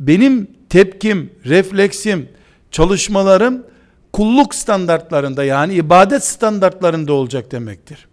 [0.00, 2.28] benim tepkim, refleksim,
[2.70, 3.66] çalışmalarım
[4.12, 8.08] kulluk standartlarında yani ibadet standartlarında olacak demektir.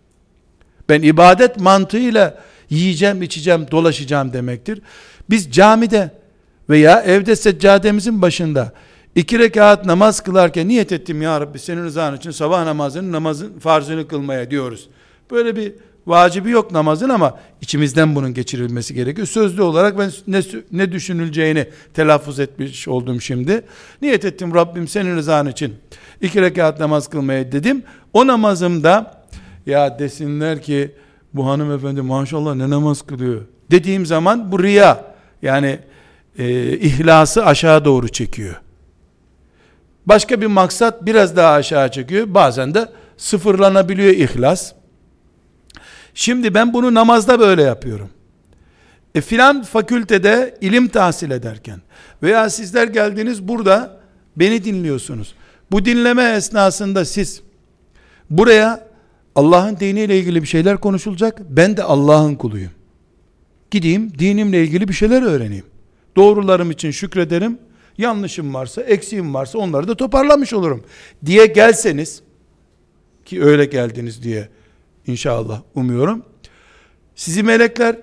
[0.90, 2.38] Ben ibadet mantığıyla
[2.70, 4.82] yiyeceğim, içeceğim, dolaşacağım demektir.
[5.30, 6.12] Biz camide
[6.70, 8.74] veya evde seccademizin başında
[9.16, 14.08] iki rekat namaz kılarken niyet ettim ya Rabbi senin rızan için sabah namazının namazın farzını
[14.08, 14.90] kılmaya diyoruz.
[15.32, 15.74] Böyle bir
[16.08, 19.28] vacibi yok namazın ama içimizden bunun geçirilmesi gerekiyor.
[19.28, 20.42] Sözlü olarak ben ne,
[20.72, 23.62] ne düşünüleceğini telaffuz etmiş oldum şimdi.
[24.02, 25.74] Niyet ettim Rabbim senin rızan için
[26.22, 27.84] iki rekat namaz kılmaya dedim.
[28.14, 29.26] O namazımda
[29.66, 30.92] ya desinler ki
[31.34, 33.42] bu hanımefendi maşallah ne namaz kılıyor
[33.72, 35.06] dediğim zaman bu riya
[35.42, 35.80] yani
[36.38, 38.56] e, ihlası aşağı doğru çekiyor.
[40.06, 42.26] Başka bir maksat biraz daha aşağı çekiyor.
[42.34, 44.72] Bazen de sıfırlanabiliyor ihlas.
[46.16, 48.10] Şimdi ben bunu namazda böyle yapıyorum.
[49.16, 51.82] E filan fakültede ilim tahsil ederken
[52.24, 54.00] veya sizler geldiniz burada
[54.36, 55.36] beni dinliyorsunuz.
[55.72, 57.42] Bu dinleme esnasında siz
[58.30, 58.88] buraya
[59.36, 61.42] Allah'ın diniyle ilgili bir şeyler konuşulacak.
[61.50, 62.72] Ben de Allah'ın kuluyum.
[63.72, 65.66] Gideyim dinimle ilgili bir şeyler öğreneyim.
[66.16, 67.58] Doğrularım için şükrederim.
[67.98, 70.84] Yanlışım varsa, eksiğim varsa onları da toparlamış olurum
[71.26, 72.22] diye gelseniz
[73.26, 74.50] ki öyle geldiniz diye
[75.08, 76.24] inşallah umuyorum.
[77.16, 77.96] Sizi melekler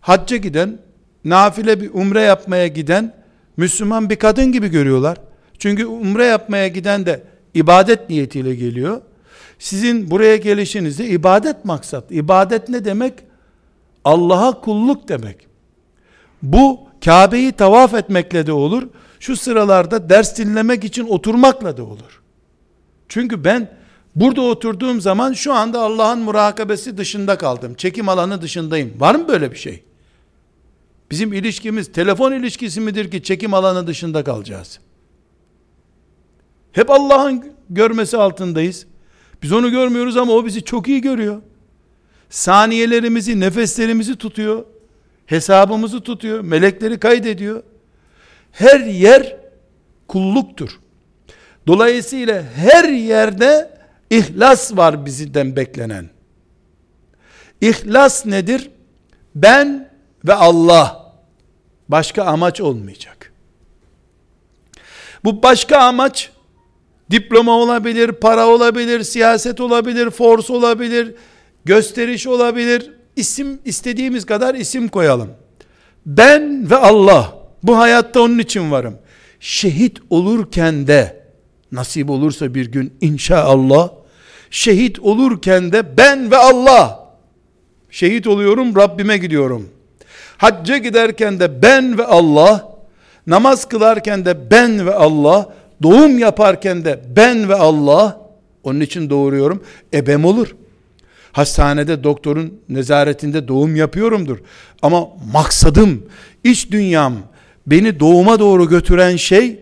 [0.00, 0.78] hacca giden,
[1.24, 3.14] nafile bir umre yapmaya giden
[3.56, 5.18] Müslüman bir kadın gibi görüyorlar.
[5.58, 7.22] Çünkü umre yapmaya giden de
[7.54, 9.00] ibadet niyetiyle geliyor.
[9.58, 12.04] Sizin buraya gelişinizde ibadet maksat.
[12.10, 13.14] İbadet ne demek?
[14.04, 15.46] Allah'a kulluk demek.
[16.42, 18.88] Bu Kabe'yi tavaf etmekle de olur.
[19.20, 22.22] Şu sıralarda ders dinlemek için oturmakla da olur.
[23.08, 23.70] Çünkü ben
[24.14, 27.74] burada oturduğum zaman şu anda Allah'ın murakabesi dışında kaldım.
[27.74, 29.00] Çekim alanı dışındayım.
[29.00, 29.82] Var mı böyle bir şey?
[31.10, 34.80] Bizim ilişkimiz telefon ilişkisi midir ki çekim alanı dışında kalacağız?
[36.72, 38.86] Hep Allah'ın görmesi altındayız.
[39.42, 41.42] Biz onu görmüyoruz ama o bizi çok iyi görüyor.
[42.30, 44.64] Saniyelerimizi, nefeslerimizi tutuyor.
[45.26, 46.40] Hesabımızı tutuyor.
[46.40, 47.62] Melekleri kaydediyor.
[48.52, 49.36] Her yer
[50.08, 50.80] kulluktur.
[51.66, 53.73] Dolayısıyla her yerde
[54.18, 56.10] ihlas var bizden beklenen.
[57.60, 58.70] İhlas nedir?
[59.34, 59.90] Ben
[60.24, 61.04] ve Allah.
[61.88, 63.32] Başka amaç olmayacak.
[65.24, 66.30] Bu başka amaç
[67.10, 71.14] diploma olabilir, para olabilir, siyaset olabilir, force olabilir,
[71.64, 72.90] gösteriş olabilir.
[73.16, 75.30] İsim istediğimiz kadar isim koyalım.
[76.06, 78.98] Ben ve Allah bu hayatta onun için varım.
[79.40, 81.26] Şehit olurken de
[81.72, 83.90] nasip olursa bir gün inşallah
[84.54, 87.08] şehit olurken de ben ve Allah
[87.90, 89.68] şehit oluyorum Rabbime gidiyorum.
[90.36, 92.76] Hacca giderken de ben ve Allah,
[93.26, 98.20] namaz kılarken de ben ve Allah, doğum yaparken de ben ve Allah,
[98.62, 99.62] onun için doğuruyorum,
[99.94, 100.56] ebem olur.
[101.32, 104.38] Hastanede doktorun nezaretinde doğum yapıyorumdur.
[104.82, 106.02] Ama maksadım,
[106.44, 107.14] iç dünyam,
[107.66, 109.60] beni doğuma doğru götüren şey,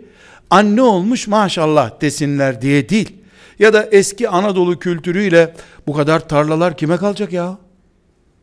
[0.50, 3.21] anne olmuş maşallah desinler diye değil.
[3.62, 5.54] Ya da eski Anadolu kültürüyle
[5.86, 7.58] bu kadar tarlalar kime kalacak ya?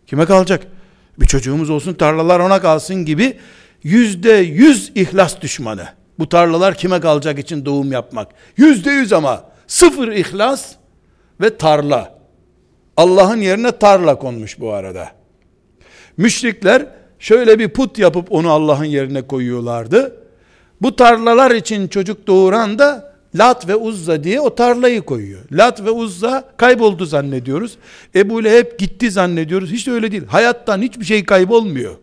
[0.08, 0.68] Kime kalacak?
[1.20, 3.38] Bir çocuğumuz olsun tarlalar ona kalsın gibi
[3.84, 5.88] yüzde yüz ihlas düşmanı.
[6.20, 8.28] Bu tarlalar kime kalacak için doğum yapmak.
[8.58, 10.72] Yüzde yüz ama sıfır ihlas
[11.42, 12.20] ve tarla.
[12.98, 15.12] Allah'ın yerine tarla konmuş bu arada.
[16.18, 16.86] Müşrikler
[17.20, 20.24] şöyle bir put yapıp onu Allah'ın yerine koyuyorlardı.
[20.82, 25.42] Bu tarlalar için çocuk doğuran da Lat ve Uzza diye o tarlayı koyuyor.
[25.52, 27.78] Lat ve Uzza kayboldu zannediyoruz.
[28.16, 29.72] Ebu Leheb gitti zannediyoruz.
[29.72, 30.26] Hiç öyle değil.
[30.28, 31.96] Hayattan hiçbir şey kaybolmuyor.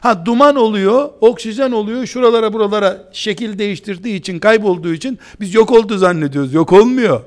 [0.00, 5.98] Ha duman oluyor, oksijen oluyor, şuralara buralara şekil değiştirdiği için, kaybolduğu için biz yok oldu
[5.98, 6.54] zannediyoruz.
[6.54, 7.20] Yok olmuyor.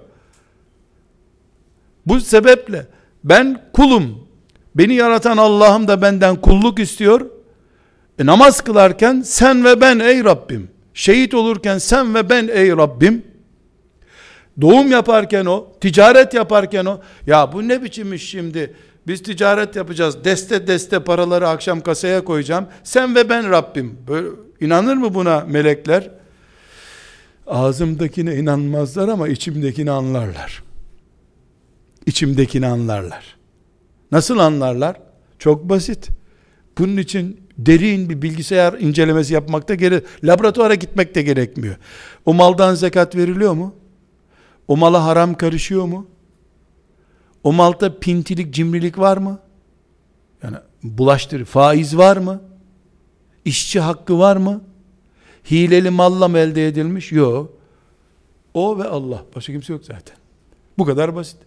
[2.06, 2.88] Bu sebeple
[3.24, 4.28] ben kulum.
[4.76, 7.22] Beni yaratan Allah'ım da benden kulluk istiyor.
[8.20, 13.26] E, namaz kılarken sen ve ben ey Rabbim Şehit olurken sen ve ben ey Rabbim,
[14.62, 18.74] doğum yaparken o, ticaret yaparken o, ya bu ne biçim iş şimdi,
[19.08, 24.28] biz ticaret yapacağız, deste deste paraları akşam kasaya koyacağım, sen ve ben Rabbim, böyle,
[24.62, 26.10] inanır mı buna melekler?
[27.48, 30.64] Ağzımdakine inanmazlar ama içimdekini anlarlar.
[32.06, 33.38] İçimdekini anlarlar.
[34.12, 34.98] Nasıl anlarlar?
[35.40, 36.10] Çok basit.
[36.78, 41.76] Bunun için derin bir bilgisayar incelemesi yapmakta gerek, laboratuvara gitmek de gerekmiyor.
[42.26, 43.76] O maldan zekat veriliyor mu?
[44.68, 46.08] O mala haram karışıyor mu?
[47.44, 49.40] O malda pintilik, cimrilik var mı?
[50.44, 52.42] Yani bulaştır, faiz var mı?
[53.46, 54.62] İşçi hakkı var mı?
[55.52, 57.12] Hileli malla mı elde edilmiş?
[57.12, 57.54] Yok.
[58.54, 59.24] O ve Allah.
[59.36, 60.16] Başka kimse yok zaten.
[60.78, 61.38] Bu kadar basit.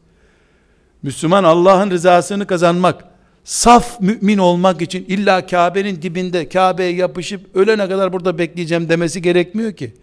[1.02, 3.04] Müslüman Allah'ın rızasını kazanmak,
[3.44, 9.72] saf mümin olmak için illa Kabe'nin dibinde Kabe'ye yapışıp ölene kadar burada bekleyeceğim demesi gerekmiyor
[9.72, 9.94] ki.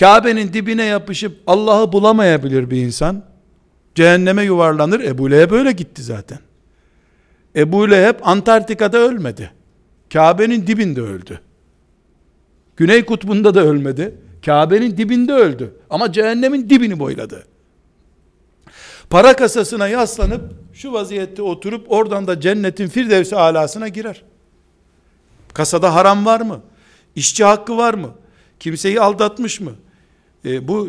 [0.00, 3.24] Kabe'nin dibine yapışıp Allah'ı bulamayabilir bir insan.
[3.94, 5.00] Cehenneme yuvarlanır.
[5.00, 6.38] Ebu Leheb öyle gitti zaten.
[7.56, 9.50] Ebu Leheb Antarktika'da ölmedi.
[10.12, 11.40] Kabe'nin dibinde öldü.
[12.76, 14.14] Güney kutbunda da ölmedi.
[14.46, 15.74] Kabe'nin dibinde öldü.
[15.90, 17.44] Ama cehennemin dibini boyladı.
[19.10, 20.42] Para kasasına yaslanıp
[20.72, 24.22] şu vaziyette oturup oradan da cennetin firdevsi alasına girer.
[25.54, 26.60] Kasada haram var mı?
[27.16, 28.10] İşçi hakkı var mı?
[28.60, 29.72] Kimseyi aldatmış mı?
[30.44, 30.88] E, bu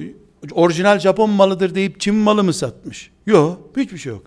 [0.51, 3.11] orijinal Japon malıdır deyip Çin malı mı satmış?
[3.25, 4.23] Yok, hiçbir şey yok.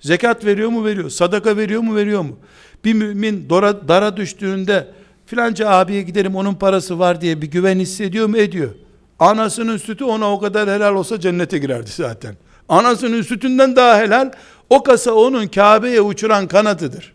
[0.00, 0.84] Zekat veriyor mu?
[0.84, 1.10] Veriyor.
[1.10, 1.96] Sadaka veriyor mu?
[1.96, 2.36] Veriyor mu?
[2.84, 4.88] Bir mümin dara, dara düştüğünde
[5.26, 8.36] filanca abiye giderim onun parası var diye bir güven hissediyor mu?
[8.36, 8.70] Ediyor.
[9.18, 12.36] Anasının sütü ona o kadar helal olsa cennete girerdi zaten.
[12.68, 14.30] Anasının sütünden daha helal.
[14.70, 17.14] O kasa onun Kabe'ye uçuran kanatıdır.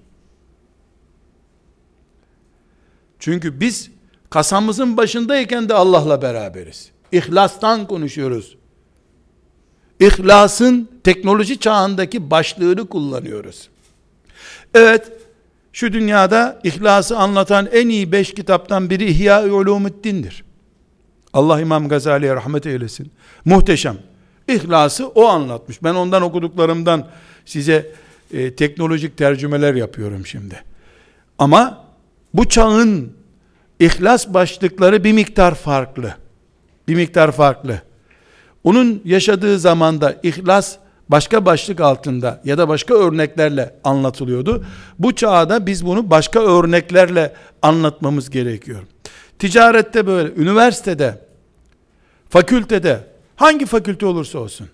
[3.19, 3.91] Çünkü biz
[4.31, 6.91] Kasamızın başındayken de Allah'la beraberiz.
[7.11, 8.57] İhlastan konuşuyoruz.
[9.99, 13.69] İhlasın teknoloji çağındaki başlığını kullanıyoruz.
[14.73, 15.11] Evet,
[15.73, 20.43] şu dünyada ihlası anlatan en iyi beş kitaptan biri İhya-i Ulumuddin'dir.
[21.33, 23.11] Allah İmam Gazali'ye rahmet eylesin.
[23.45, 23.97] Muhteşem.
[24.47, 25.83] İhlası o anlatmış.
[25.83, 27.07] Ben ondan okuduklarımdan
[27.45, 27.91] size
[28.33, 30.63] e, teknolojik tercümeler yapıyorum şimdi.
[31.37, 31.85] Ama
[32.33, 33.13] bu çağın
[33.79, 36.15] ihlas başlıkları bir miktar farklı.
[36.87, 37.81] Bir miktar farklı.
[38.63, 40.77] Onun yaşadığı zamanda ihlas
[41.09, 44.65] başka başlık altında ya da başka örneklerle anlatılıyordu.
[44.99, 48.79] Bu çağda biz bunu başka örneklerle anlatmamız gerekiyor.
[49.39, 51.17] Ticarette böyle, üniversitede,
[52.29, 53.10] fakültede,
[53.41, 54.67] hangi fakülte olursa olsun,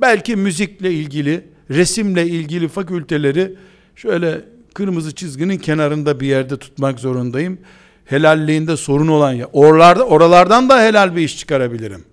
[0.00, 3.56] belki müzikle ilgili, resimle ilgili fakülteleri
[3.96, 4.44] şöyle
[4.74, 7.58] kırmızı çizginin kenarında bir yerde tutmak zorundayım.
[8.04, 12.04] Helalliğinde sorun olan ya, oralarda, oralardan da helal bir iş çıkarabilirim.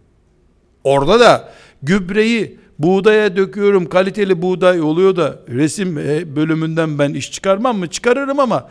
[0.84, 1.53] Orada da
[1.84, 7.88] gübreyi buğdaya döküyorum kaliteli buğday oluyor da resim e, bölümünden ben iş çıkarmam mı?
[7.88, 8.70] Çıkarırım ama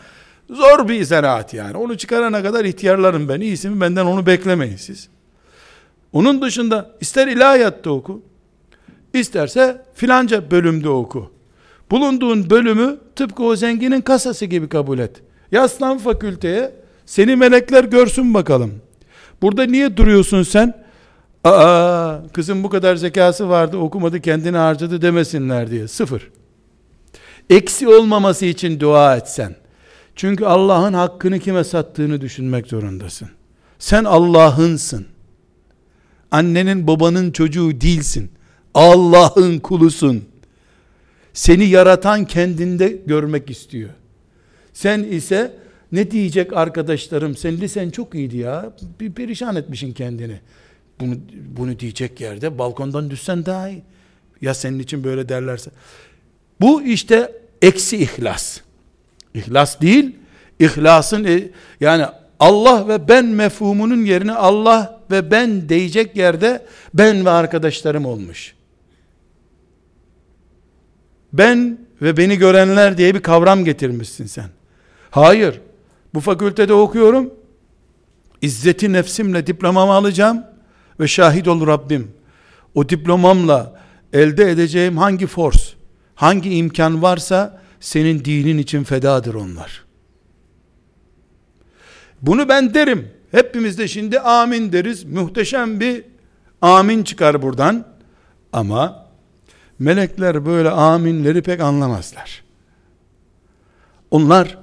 [0.50, 1.76] zor bir zanaat yani.
[1.76, 3.40] Onu çıkarana kadar ihtiyarlarım ben.
[3.40, 5.08] İyisi mi benden onu beklemeyin siz.
[6.16, 8.22] Onun dışında ister ilahiyatta oku,
[9.14, 11.30] isterse filanca bölümde oku.
[11.90, 15.22] Bulunduğun bölümü tıpkı o zenginin kasası gibi kabul et.
[15.52, 16.74] Yaslan fakülteye,
[17.06, 18.74] seni melekler görsün bakalım.
[19.42, 20.84] Burada niye duruyorsun sen?
[21.44, 25.88] Aa, kızım bu kadar zekası vardı okumadı kendini harcadı demesinler diye.
[25.88, 26.30] Sıfır.
[27.50, 29.56] Eksi olmaması için dua etsen.
[30.14, 33.28] Çünkü Allah'ın hakkını kime sattığını düşünmek zorundasın.
[33.78, 35.15] Sen Allah'ınsın.
[36.30, 38.30] Annenin babanın çocuğu değilsin.
[38.74, 40.24] Allah'ın kulusun.
[41.32, 43.90] Seni yaratan kendinde görmek istiyor.
[44.72, 45.54] Sen ise
[45.92, 47.36] ne diyecek arkadaşlarım?
[47.36, 48.72] Sen lisen çok iyiydi ya.
[49.00, 50.40] Bir perişan etmişin kendini.
[51.00, 51.14] Bunu,
[51.56, 53.82] bunu diyecek yerde balkondan düşsen daha iyi.
[54.40, 55.70] Ya senin için böyle derlerse.
[56.60, 58.60] Bu işte eksi ihlas.
[59.34, 60.16] İhlas değil,
[60.58, 61.48] ihlasın e,
[61.80, 62.04] yani
[62.40, 68.54] Allah ve ben mefhumunun yerine Allah ve ben diyecek yerde ben ve arkadaşlarım olmuş.
[71.32, 74.48] Ben ve beni görenler diye bir kavram getirmişsin sen.
[75.10, 75.60] Hayır.
[76.14, 77.34] Bu fakültede okuyorum.
[78.42, 80.44] İzzeti nefsimle diplomamı alacağım
[81.00, 82.12] ve şahit ol Rabbim.
[82.74, 83.80] O diplomamla
[84.12, 85.60] elde edeceğim hangi force,
[86.14, 89.84] hangi imkan varsa senin dinin için fedadır onlar.
[92.22, 93.08] Bunu ben derim.
[93.36, 95.04] Hepimiz de şimdi amin deriz.
[95.04, 96.04] Muhteşem bir
[96.62, 97.86] amin çıkar buradan.
[98.52, 99.06] Ama
[99.78, 102.44] melekler böyle aminleri pek anlamazlar.
[104.10, 104.58] Onlar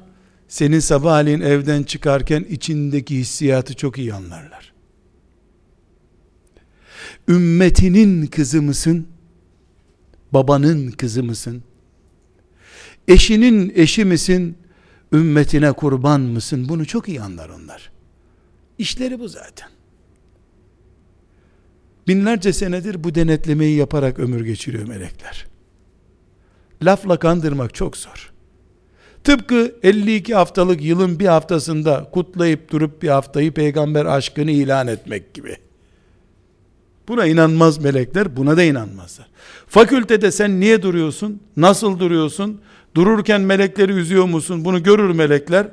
[0.48, 4.74] senin sabahleyin evden çıkarken içindeki hissiyatı çok iyi anlarlar.
[7.28, 9.08] Ümmetinin kızı mısın?
[10.32, 11.64] Babanın kızı mısın?
[13.08, 14.58] Eşinin eşi misin?
[15.12, 16.70] Ümmetine kurban mısın?
[16.70, 17.93] Bunu çok iyi anlar onlar.
[18.78, 19.70] İşleri bu zaten.
[22.08, 25.46] Binlerce senedir bu denetlemeyi yaparak ömür geçiriyor melekler.
[26.84, 28.34] Lafla kandırmak çok zor.
[29.24, 35.58] Tıpkı 52 haftalık yılın bir haftasında kutlayıp durup bir haftayı peygamber aşkını ilan etmek gibi.
[37.08, 39.28] Buna inanmaz melekler, buna da inanmazlar.
[39.68, 41.42] Fakültede sen niye duruyorsun?
[41.58, 42.62] Nasıl duruyorsun?
[42.96, 44.66] Dururken melekleri üzüyor musun?
[44.66, 45.68] Bunu görür melekler.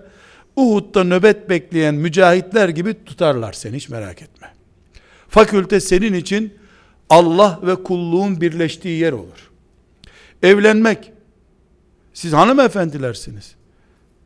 [0.60, 4.48] Uhud'da nöbet bekleyen mücahitler gibi tutarlar seni hiç merak etme.
[5.28, 6.54] Fakülte senin için
[7.10, 9.50] Allah ve kulluğun birleştiği yer olur.
[10.42, 11.12] Evlenmek,
[12.12, 13.54] siz hanımefendilersiniz.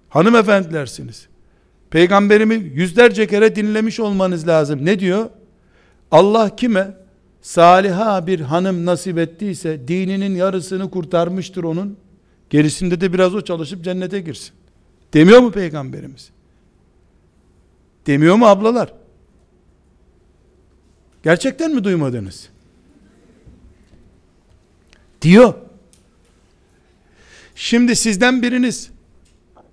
[0.08, 1.26] Hanımefendilersiniz.
[1.90, 4.84] Peygamberimi yüzlerce kere dinlemiş olmanız lazım.
[4.84, 5.30] Ne diyor?
[6.10, 6.94] Allah kime
[7.42, 11.96] saliha bir hanım nasip ettiyse dininin yarısını kurtarmıştır onun.
[12.50, 14.54] Gerisinde de biraz o çalışıp cennete girsin.
[15.14, 16.30] Demiyor mu peygamberimiz?
[18.06, 18.92] Demiyor mu ablalar?
[21.22, 22.48] Gerçekten mi duymadınız?
[25.22, 25.54] Diyor.
[27.54, 28.90] Şimdi sizden biriniz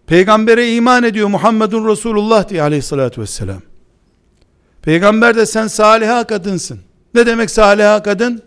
[0.08, 3.62] peygambere iman ediyor Muhammedun Resulullah diye aleyhissalatü vesselam.
[4.82, 6.80] Peygamber de sen saliha kadınsın.
[7.14, 8.42] Ne demek saliha kadın?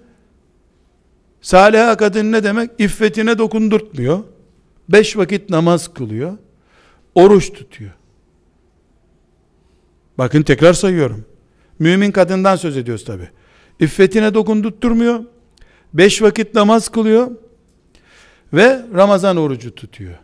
[1.42, 2.70] Saliha kadın ne demek?
[2.78, 4.24] İffetine dokundurtmuyor.
[4.88, 6.38] Beş vakit namaz kılıyor.
[7.14, 7.90] Oruç tutuyor.
[10.18, 11.24] Bakın tekrar sayıyorum.
[11.78, 13.28] Mümin kadından söz ediyoruz tabi.
[13.80, 15.24] İffetine dokundurtmuyor.
[15.94, 17.30] Beş vakit namaz kılıyor.
[18.52, 20.18] Ve Ramazan orucu tutuyor.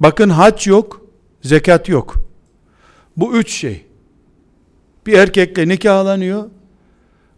[0.00, 1.06] Bakın hac yok,
[1.42, 2.14] zekat yok.
[3.16, 3.84] Bu üç şey.
[5.06, 6.50] Bir erkekle nikahlanıyor.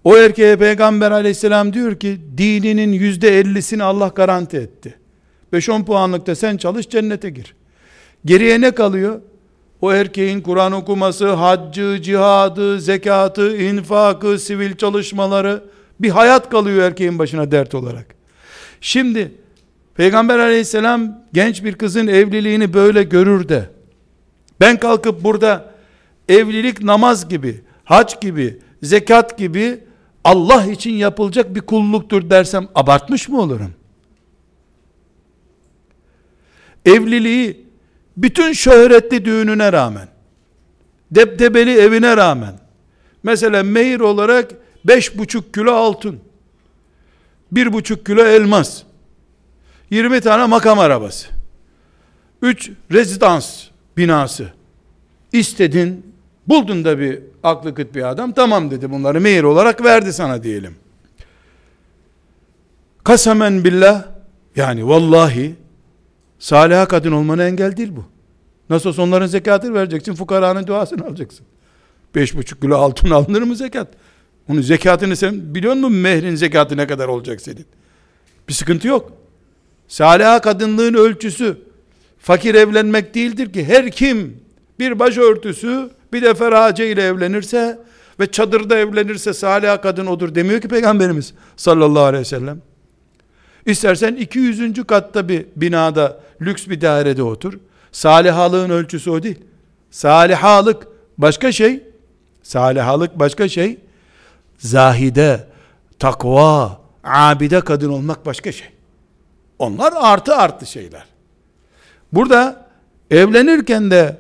[0.04, 4.98] O erkeğe peygamber aleyhisselam diyor ki dininin yüzde ellisini Allah garanti etti.
[5.52, 7.54] 5-10 puanlıkta sen çalış cennete gir.
[8.26, 9.20] Geriye ne kalıyor?
[9.80, 15.64] O erkeğin Kur'an okuması, haccı, cihadı, zekatı, infakı, sivil çalışmaları
[16.00, 18.14] bir hayat kalıyor erkeğin başına dert olarak.
[18.80, 19.32] Şimdi
[19.94, 23.70] Peygamber aleyhisselam genç bir kızın evliliğini böyle görür de
[24.60, 25.74] ben kalkıp burada
[26.28, 29.80] evlilik namaz gibi, hac gibi, zekat gibi
[30.24, 33.72] Allah için yapılacak bir kulluktur dersem abartmış mı olurum?
[36.86, 37.65] Evliliği
[38.16, 40.08] bütün şöhretli düğününe rağmen,
[41.10, 42.54] deptebeli evine rağmen,
[43.22, 44.50] mesela mehir olarak
[44.84, 46.20] beş buçuk kilo altın,
[47.52, 48.82] bir buçuk kilo elmas,
[49.90, 51.28] 20 tane makam arabası,
[52.42, 53.64] 3 rezidans
[53.96, 54.52] binası
[55.32, 56.14] istedin,
[56.46, 60.76] buldun da bir aklı kıt bir adam, tamam dedi bunları mehir olarak verdi sana diyelim.
[63.04, 64.04] Kasemen billah,
[64.56, 65.54] yani vallahi,
[66.38, 68.04] saliha kadın olmana engel değil bu.
[68.70, 71.46] Nasıl olsa onların zekatını vereceksin, fukaranın duasını alacaksın.
[72.14, 73.88] Beş buçuk kilo altın alınır mı zekat?
[74.48, 77.66] Onun zekatını sen biliyor musun mehrin zekatı ne kadar olacak senin?
[78.48, 79.12] Bir sıkıntı yok.
[79.88, 81.58] Saliha kadınlığın ölçüsü
[82.18, 84.40] fakir evlenmek değildir ki her kim
[84.78, 87.78] bir başörtüsü bir de ferace ile evlenirse
[88.20, 92.62] ve çadırda evlenirse saliha kadın odur demiyor ki peygamberimiz sallallahu aleyhi ve sellem.
[93.66, 94.86] İstersen 200.
[94.86, 97.58] katta bir binada lüks bir dairede otur.
[97.92, 99.38] Salihalığın ölçüsü o değil.
[99.90, 100.88] Salihalık
[101.18, 101.82] başka şey.
[102.42, 103.78] Salihalık başka şey.
[104.58, 105.48] Zahide,
[105.98, 108.68] takva, abide kadın olmak başka şey.
[109.58, 111.04] Onlar artı artı şeyler.
[112.12, 112.66] Burada
[113.10, 114.16] evlenirken de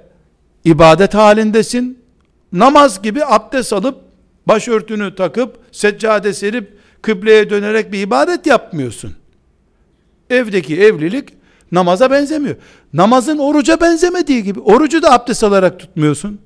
[0.64, 2.06] ibadet halindesin.
[2.52, 4.00] Namaz gibi abdest alıp
[4.48, 9.16] başörtünü takıp seccade serip kıbleye dönerek bir ibadet yapmıyorsun.
[10.30, 11.28] Evdeki evlilik
[11.72, 12.56] namaza benzemiyor.
[12.92, 16.40] Namazın oruca benzemediği gibi orucu da abdest alarak tutmuyorsun.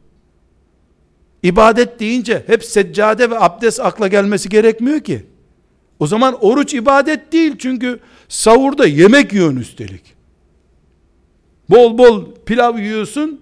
[1.43, 5.26] İbadet deyince hep seccade ve abdest akla gelmesi gerekmiyor ki.
[5.99, 10.14] O zaman oruç ibadet değil çünkü savurda yemek yiyorsun üstelik.
[11.70, 13.41] Bol bol pilav yiyorsun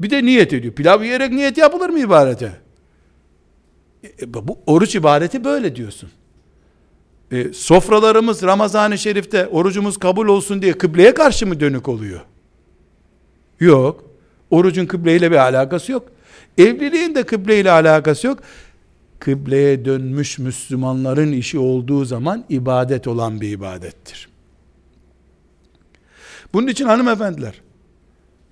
[0.00, 0.74] bir de niyet ediyor.
[0.74, 2.52] Pilav yiyerek niyet yapılır mı ibadete?
[4.04, 6.10] E, bu oruç ibadeti böyle diyorsun.
[7.32, 12.20] E, sofralarımız Ramazan-ı Şerif'te orucumuz kabul olsun diye kıbleye karşı mı dönük oluyor?
[13.60, 14.04] Yok.
[14.50, 16.08] Orucun kıbleyle bir alakası yok.
[16.58, 18.38] Evliliğin de kıbleyle alakası yok.
[19.18, 24.28] Kıbleye dönmüş Müslümanların işi olduğu zaman ibadet olan bir ibadettir.
[26.52, 27.60] Bunun için hanımefendiler,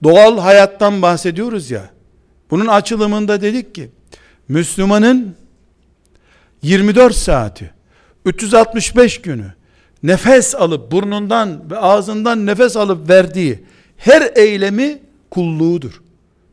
[0.04, 1.90] doğal hayattan bahsediyoruz ya,
[2.50, 3.90] bunun açılımında dedik ki,
[4.48, 5.36] Müslümanın
[6.62, 7.70] 24 saati,
[8.28, 9.52] 365 günü,
[10.02, 13.64] nefes alıp burnundan ve ağzından nefes alıp verdiği
[13.96, 14.98] her eylemi
[15.30, 16.02] kulluğudur.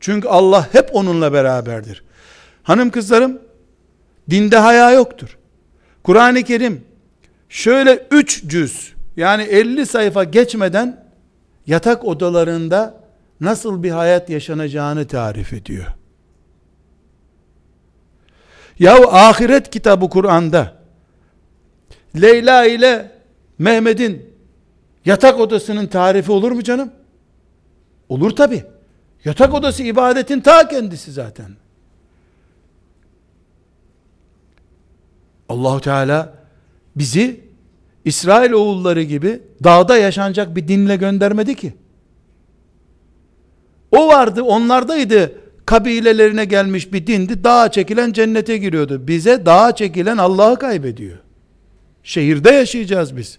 [0.00, 2.04] Çünkü Allah hep onunla beraberdir.
[2.62, 3.38] Hanım kızlarım,
[4.30, 5.38] dinde haya yoktur.
[6.02, 6.84] Kur'an-ı Kerim,
[7.48, 11.04] şöyle üç cüz, yani 50 sayfa geçmeden,
[11.66, 13.00] yatak odalarında
[13.40, 15.86] nasıl bir hayat yaşanacağını tarif ediyor.
[18.78, 20.75] Yahu ahiret kitabı Kur'an'da,
[22.20, 23.10] Leyla ile
[23.58, 24.34] Mehmet'in
[25.04, 26.90] yatak odasının tarifi olur mu canım?
[28.08, 28.64] Olur tabi.
[29.24, 31.50] Yatak odası ibadetin ta kendisi zaten.
[35.48, 36.34] Allahu Teala
[36.96, 37.40] bizi
[38.04, 41.74] İsrail oğulları gibi dağda yaşanacak bir dinle göndermedi ki.
[43.92, 45.32] O vardı, onlardaydı
[45.66, 47.44] kabilelerine gelmiş bir dindi.
[47.44, 49.08] Dağa çekilen cennete giriyordu.
[49.08, 51.18] Bize dağa çekilen Allah'ı kaybediyor.
[52.06, 53.38] Şehirde yaşayacağız biz.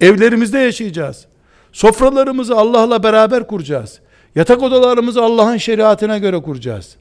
[0.00, 1.26] Evlerimizde yaşayacağız.
[1.72, 4.00] Sofralarımızı Allah'la beraber kuracağız.
[4.34, 6.96] Yatak odalarımızı Allah'ın şeriatına göre kuracağız.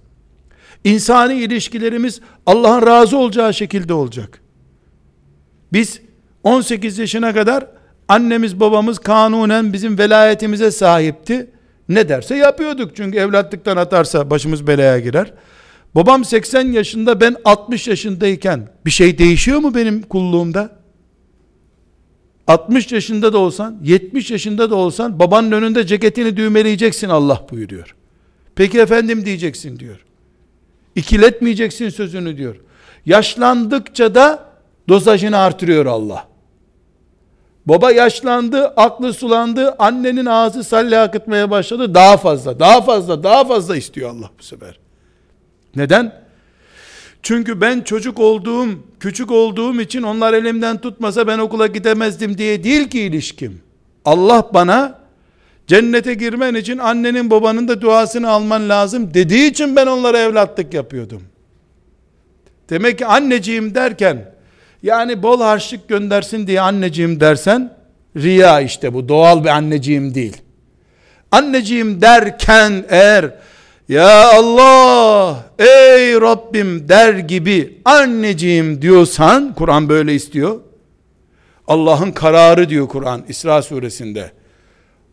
[0.83, 4.41] İnsani ilişkilerimiz Allah'ın razı olacağı şekilde olacak.
[5.73, 6.01] Biz
[6.43, 7.67] 18 yaşına kadar
[8.07, 11.49] annemiz babamız kanunen bizim velayetimize sahipti.
[11.89, 15.33] Ne derse yapıyorduk çünkü evlatlıktan atarsa başımız belaya girer.
[15.95, 20.82] Babam 80 yaşında ben 60 yaşındayken bir şey değişiyor mu benim kulluğumda?
[22.47, 27.95] 60 yaşında da olsan, 70 yaşında da olsan babanın önünde ceketini düğmeleyeceksin Allah buyuruyor.
[28.55, 30.05] Peki efendim diyeceksin diyor.
[30.95, 32.55] İkiletmeyeceksin sözünü diyor.
[33.05, 34.45] Yaşlandıkça da
[34.89, 36.27] dozajını artırıyor Allah.
[37.65, 41.93] Baba yaşlandı, aklı sulandı, annenin ağzı salya akıtmaya başladı.
[41.93, 44.79] Daha fazla, daha fazla, daha fazla istiyor Allah bu sefer.
[45.75, 46.22] Neden?
[47.23, 48.67] Çünkü ben çocuk olduğum,
[48.99, 53.61] küçük olduğum için onlar elimden tutmasa ben okula gidemezdim diye değil ki ilişkim.
[54.05, 54.99] Allah bana
[55.67, 61.21] cennete girmen için annenin babanın da duasını alman lazım dediği için ben onlara evlatlık yapıyordum.
[62.69, 64.33] Demek ki anneciğim derken
[64.83, 67.73] yani bol harçlık göndersin diye anneciğim dersen
[68.17, 70.37] riya işte bu doğal bir anneciğim değil.
[71.31, 73.31] Anneciğim derken eğer
[73.89, 80.59] ya Allah ey Rabbim der gibi anneciğim diyorsan Kur'an böyle istiyor.
[81.67, 84.31] Allah'ın kararı diyor Kur'an İsra suresinde.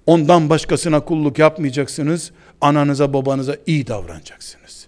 [0.06, 2.30] Ondan başkasına kulluk yapmayacaksınız.
[2.60, 4.86] Ananıza babanıza iyi davranacaksınız.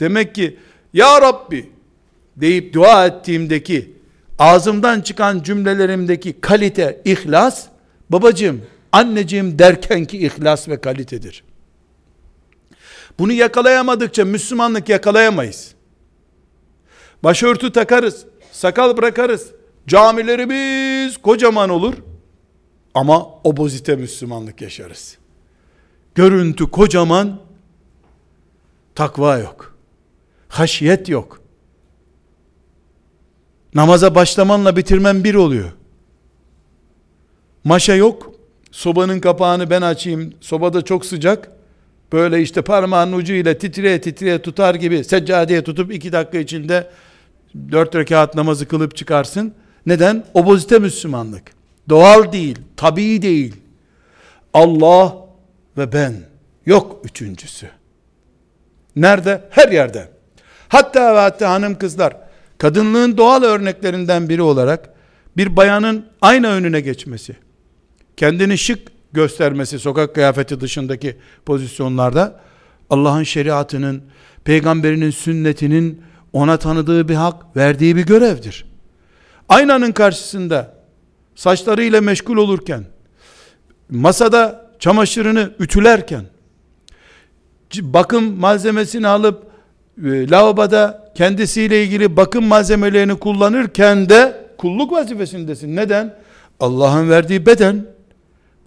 [0.00, 0.58] Demek ki
[0.92, 1.70] ya Rabbi
[2.36, 3.92] deyip dua ettiğimdeki
[4.38, 7.66] ağzımdan çıkan cümlelerimdeki kalite, ihlas
[8.10, 8.62] babacığım,
[8.92, 11.44] anneciğim derken ki ihlas ve kalitedir.
[13.18, 15.74] Bunu yakalayamadıkça Müslümanlık yakalayamayız.
[17.24, 19.50] Başörtü takarız, sakal bırakarız,
[19.86, 21.94] camilerimiz kocaman olur
[22.94, 25.18] ama obozite Müslümanlık yaşarız.
[26.14, 27.40] Görüntü kocaman,
[28.94, 29.76] takva yok.
[30.48, 31.40] Haşiyet yok.
[33.74, 35.72] Namaza başlamanla bitirmen bir oluyor.
[37.64, 38.32] Maşa yok.
[38.70, 40.34] Sobanın kapağını ben açayım.
[40.40, 41.50] Sobada çok sıcak.
[42.12, 46.90] Böyle işte parmağın ucuyla titreye titreye tutar gibi seccadeye tutup iki dakika içinde
[47.72, 49.54] dört rekat namazı kılıp çıkarsın.
[49.86, 50.24] Neden?
[50.34, 51.42] Obozite Müslümanlık.
[51.88, 53.56] Doğal değil, tabii değil.
[54.54, 55.16] Allah
[55.76, 56.14] ve ben.
[56.66, 57.68] Yok üçüncüsü.
[58.96, 59.48] Nerede?
[59.50, 60.08] Her yerde.
[60.68, 62.16] Hatta ve hatta hanım kızlar,
[62.58, 64.90] kadınlığın doğal örneklerinden biri olarak,
[65.36, 67.36] bir bayanın ayna önüne geçmesi,
[68.16, 72.40] kendini şık göstermesi sokak kıyafeti dışındaki pozisyonlarda
[72.90, 74.02] Allah'ın şeriatının,
[74.44, 76.02] peygamberinin sünnetinin
[76.32, 78.64] ona tanıdığı bir hak, verdiği bir görevdir.
[79.48, 80.74] Aynanın karşısında
[81.34, 82.84] saçlarıyla meşgul olurken,
[83.90, 86.24] masada çamaşırını ütülerken,
[87.82, 89.50] bakım malzemesini alıp
[90.04, 95.76] e, lavaboda kendisiyle ilgili bakım malzemelerini kullanırken de kulluk vazifesindesin.
[95.76, 96.14] Neden?
[96.60, 97.86] Allah'ın verdiği beden,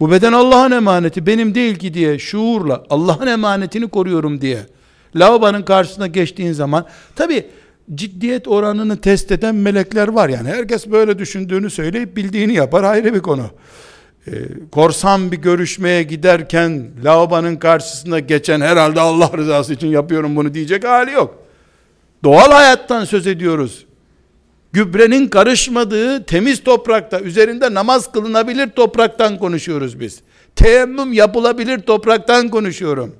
[0.00, 4.66] bu beden Allah'ın emaneti benim değil ki diye şuurla Allah'ın emanetini koruyorum diye
[5.16, 6.86] lavabonun karşısına geçtiğin zaman
[7.16, 7.46] tabi
[7.94, 10.48] ciddiyet oranını test eden melekler var yani.
[10.48, 13.50] Herkes böyle düşündüğünü söyleyip bildiğini yapar ayrı bir konu.
[14.26, 14.32] Ee,
[14.72, 21.12] korsan bir görüşmeye giderken lavabonun karşısında geçen herhalde Allah rızası için yapıyorum bunu diyecek hali
[21.12, 21.38] yok.
[22.24, 23.86] Doğal hayattan söz ediyoruz
[24.74, 30.20] gübrenin karışmadığı temiz toprakta, üzerinde namaz kılınabilir topraktan konuşuyoruz biz.
[30.56, 33.16] Teyemmüm yapılabilir topraktan konuşuyorum.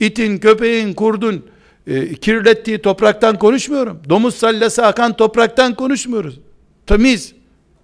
[0.00, 1.46] İtin, köpeğin, kurdun
[1.86, 4.02] e, kirlettiği topraktan konuşmuyorum.
[4.08, 6.40] Domuz sallası akan topraktan konuşmuyoruz.
[6.86, 7.34] Temiz,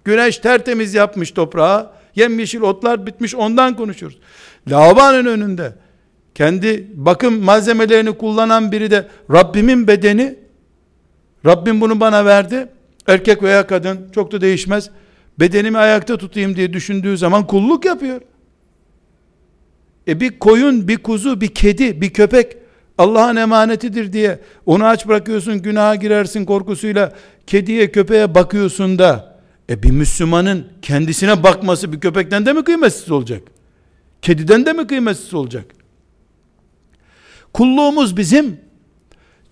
[0.05, 4.17] güneş tertemiz yapmış toprağı, yemyeşil otlar bitmiş ondan konuşuyoruz.
[4.67, 5.73] Lavabanın önünde
[6.35, 10.46] kendi bakım malzemelerini kullanan biri de Rabbimin bedeni
[11.45, 12.67] Rabbim bunu bana verdi.
[13.07, 14.89] Erkek veya kadın çok da değişmez.
[15.39, 18.21] Bedenimi ayakta tutayım diye düşündüğü zaman kulluk yapıyor.
[20.07, 22.57] E bir koyun, bir kuzu, bir kedi, bir köpek
[22.97, 27.13] Allah'ın emanetidir diye onu aç bırakıyorsun, günaha girersin korkusuyla
[27.47, 29.37] kediye, köpeğe bakıyorsun da
[29.69, 33.41] e bir Müslümanın kendisine bakması bir köpekten de mi kıymetsiz olacak?
[34.21, 35.65] Kediden de mi kıymetsiz olacak?
[37.53, 38.59] Kulluğumuz bizim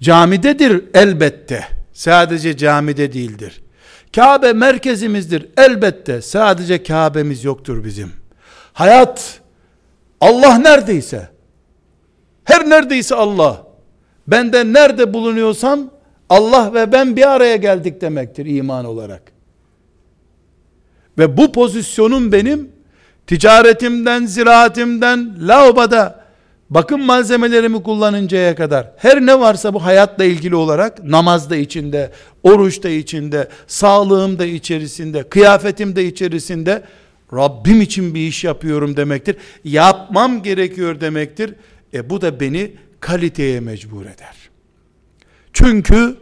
[0.02, 1.68] camidedir elbette.
[1.94, 3.62] Sadece camide değildir.
[4.16, 5.50] Kabe merkezimizdir.
[5.58, 8.12] Elbette sadece Kabe'miz yoktur bizim.
[8.74, 9.42] Hayat
[10.22, 11.36] Allah neredeyse
[12.46, 13.68] her neredeyse Allah.
[14.28, 15.92] Ben de nerede bulunuyorsam
[16.30, 19.22] Allah ve ben bir araya geldik demektir iman olarak.
[21.18, 22.72] Ve bu pozisyonum benim
[23.28, 26.25] ticaretimden, ziraatimden, lavaboda
[26.76, 32.12] bakım malzemelerimi kullanıncaya kadar her ne varsa bu hayatla ilgili olarak namaz da içinde,
[32.44, 36.84] oruç da içinde, sağlığım da içerisinde, kıyafetim de içerisinde
[37.34, 39.36] Rabbim için bir iş yapıyorum demektir.
[39.64, 41.56] Yapmam gerekiyor demektir.
[41.94, 44.36] E bu da beni kaliteye mecbur eder.
[45.54, 46.16] Çünkü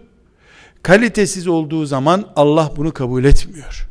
[0.84, 3.90] kalitesiz olduğu zaman Allah bunu kabul etmiyor.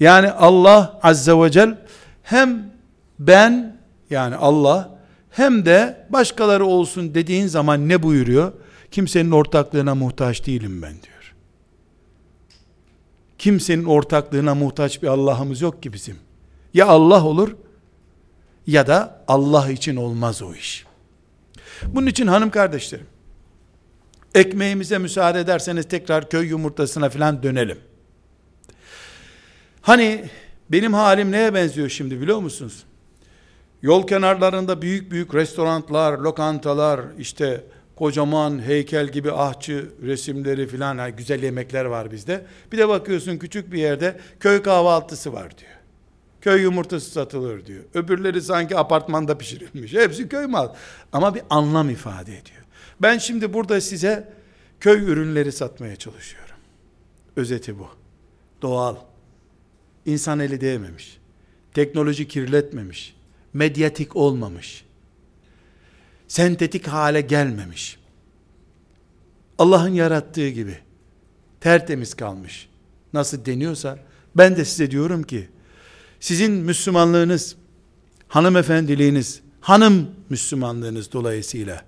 [0.00, 1.78] Yani Allah azze ve cel
[2.22, 2.70] hem
[3.18, 3.76] ben
[4.10, 4.95] yani Allah
[5.36, 8.52] hem de başkaları olsun dediğin zaman ne buyuruyor?
[8.90, 11.34] Kimsenin ortaklığına muhtaç değilim ben diyor.
[13.38, 16.16] Kimsenin ortaklığına muhtaç bir Allah'ımız yok ki bizim.
[16.74, 17.56] Ya Allah olur
[18.66, 20.86] ya da Allah için olmaz o iş.
[21.86, 23.06] Bunun için hanım kardeşlerim,
[24.34, 27.78] ekmeğimize müsaade ederseniz tekrar köy yumurtasına falan dönelim.
[29.80, 30.24] Hani
[30.70, 32.84] benim halim neye benziyor şimdi biliyor musunuz?
[33.86, 37.64] Yol kenarlarında büyük büyük restoranlar, lokantalar, işte
[37.96, 42.46] kocaman heykel gibi ahçı resimleri filan yani güzel yemekler var bizde.
[42.72, 45.70] Bir de bakıyorsun küçük bir yerde köy kahvaltısı var diyor.
[46.40, 47.84] Köy yumurtası satılır diyor.
[47.94, 49.92] Öbürleri sanki apartmanda pişirilmiş.
[49.92, 50.68] Hepsi köy mal.
[51.12, 52.64] Ama bir anlam ifade ediyor.
[53.02, 54.32] Ben şimdi burada size
[54.80, 56.56] köy ürünleri satmaya çalışıyorum.
[57.36, 57.88] Özeti bu.
[58.62, 58.96] Doğal.
[60.06, 61.18] İnsan eli değmemiş.
[61.74, 63.15] Teknoloji kirletmemiş.
[63.56, 64.84] Medyatik olmamış.
[66.28, 67.98] Sentetik hale gelmemiş.
[69.58, 70.78] Allah'ın yarattığı gibi
[71.60, 72.68] tertemiz kalmış.
[73.12, 73.98] Nasıl deniyorsa
[74.36, 75.48] ben de size diyorum ki
[76.20, 77.56] sizin Müslümanlığınız,
[78.28, 81.84] hanımefendiliğiniz, hanım Müslümanlığınız dolayısıyla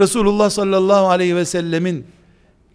[0.00, 2.06] Resulullah sallallahu aleyhi ve sellemin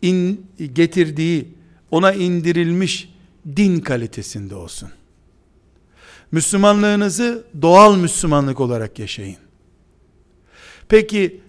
[0.02, 1.48] in, getirdiği,
[1.92, 3.14] ona indirilmiş
[3.56, 4.90] din kalitesinde olsun.
[6.34, 9.38] Müslümanlığınızı doğal Müslümanlık olarak yaşayın.
[10.90, 11.42] Peki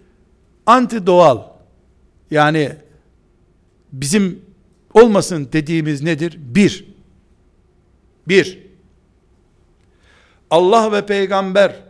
[0.66, 1.42] anti doğal
[2.30, 2.76] yani
[3.92, 4.42] bizim
[4.94, 6.38] olmasın dediğimiz nedir?
[6.38, 6.84] Bir,
[8.28, 8.62] bir,
[10.50, 11.80] Allah ve peygamber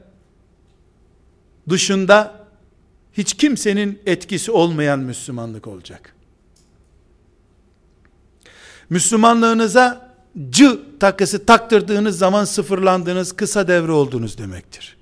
[1.69, 2.47] dışında
[3.13, 6.15] hiç kimsenin etkisi olmayan Müslümanlık olacak.
[8.91, 10.04] Müslümanlığınıza
[10.51, 14.97] cı takısı taktırdığınız zaman sıfırlandığınız kısa devre oldunuz demektir.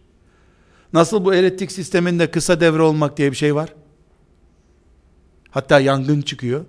[0.92, 3.74] Nasıl bu elektrik sisteminde kısa devre olmak diye bir şey var?
[5.50, 6.64] Hatta yangın çıkıyor.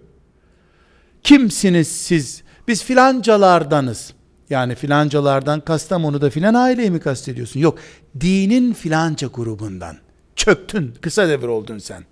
[1.23, 2.43] Kimsiniz siz?
[2.67, 4.13] Biz filancalardanız.
[4.49, 7.59] Yani filancalardan Kastamonu'da filan aileyi mi kastediyorsun?
[7.59, 7.79] Yok.
[8.19, 9.97] Dinin filanca grubundan.
[10.35, 10.93] Çöktün.
[11.01, 12.05] Kısa devre oldun sen.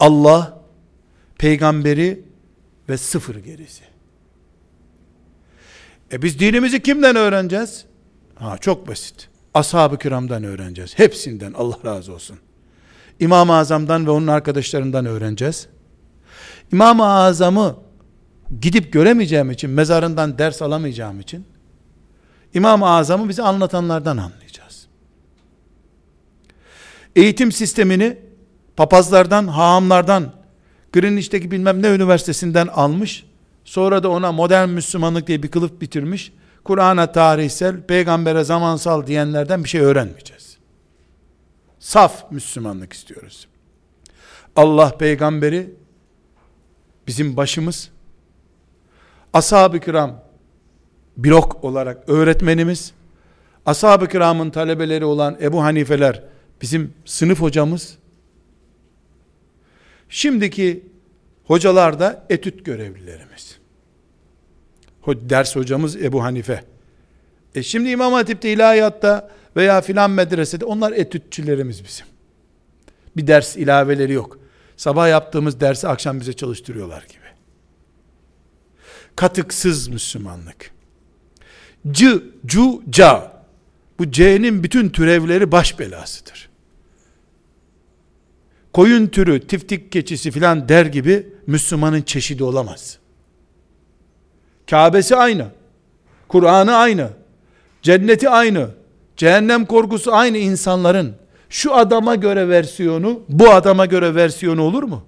[0.00, 0.60] Allah,
[1.38, 2.22] peygamberi
[2.88, 3.93] ve sıfır gerisi.
[6.12, 7.84] E biz dinimizi kimden öğreneceğiz?
[8.34, 9.28] Ha çok basit.
[9.54, 10.98] Ashab-ı kiramdan öğreneceğiz.
[10.98, 12.38] Hepsinden Allah razı olsun.
[13.20, 15.68] İmam-ı Azam'dan ve onun arkadaşlarından öğreneceğiz.
[16.72, 17.76] İmam-ı Azam'ı
[18.60, 21.46] gidip göremeyeceğim için, mezarından ders alamayacağım için,
[22.54, 24.86] İmam-ı Azam'ı bize anlatanlardan anlayacağız.
[27.16, 28.18] Eğitim sistemini
[28.76, 30.32] papazlardan, hahamlardan,
[30.92, 33.26] Greenwich'teki bilmem ne üniversitesinden almış,
[33.64, 36.32] sonra da ona modern Müslümanlık diye bir kılıf bitirmiş,
[36.64, 40.58] Kur'an'a tarihsel, peygambere zamansal diyenlerden bir şey öğrenmeyeceğiz.
[41.78, 43.48] Saf Müslümanlık istiyoruz.
[44.56, 45.74] Allah peygamberi
[47.06, 47.90] bizim başımız,
[49.32, 50.24] ashab-ı kiram
[51.16, 52.92] blok olarak öğretmenimiz,
[53.66, 56.22] ashab-ı kiramın talebeleri olan Ebu Hanifeler
[56.62, 57.98] bizim sınıf hocamız,
[60.08, 60.93] şimdiki
[61.44, 63.58] hocalar da etüt görevlilerimiz.
[65.06, 66.64] Ders hocamız Ebu Hanife.
[67.54, 72.06] E şimdi İmam Hatip'te, ilahiyatta veya filan medresede onlar etütçülerimiz bizim.
[73.16, 74.38] Bir ders ilaveleri yok.
[74.76, 77.24] Sabah yaptığımız dersi akşam bize çalıştırıyorlar gibi
[79.16, 80.70] katıksız Müslümanlık.
[81.90, 83.32] C, cu, ca.
[83.98, 86.48] Bu C'nin bütün türevleri baş belasıdır.
[88.74, 92.98] Koyun türü, tiftik keçisi filan der gibi Müslümanın çeşidi olamaz.
[94.70, 95.46] Kabe'si aynı.
[96.28, 97.10] Kur'an'ı aynı.
[97.82, 98.68] Cenneti aynı.
[99.16, 101.14] Cehennem korkusu aynı insanların.
[101.48, 105.04] Şu adama göre versiyonu, bu adama göre versiyonu olur mu?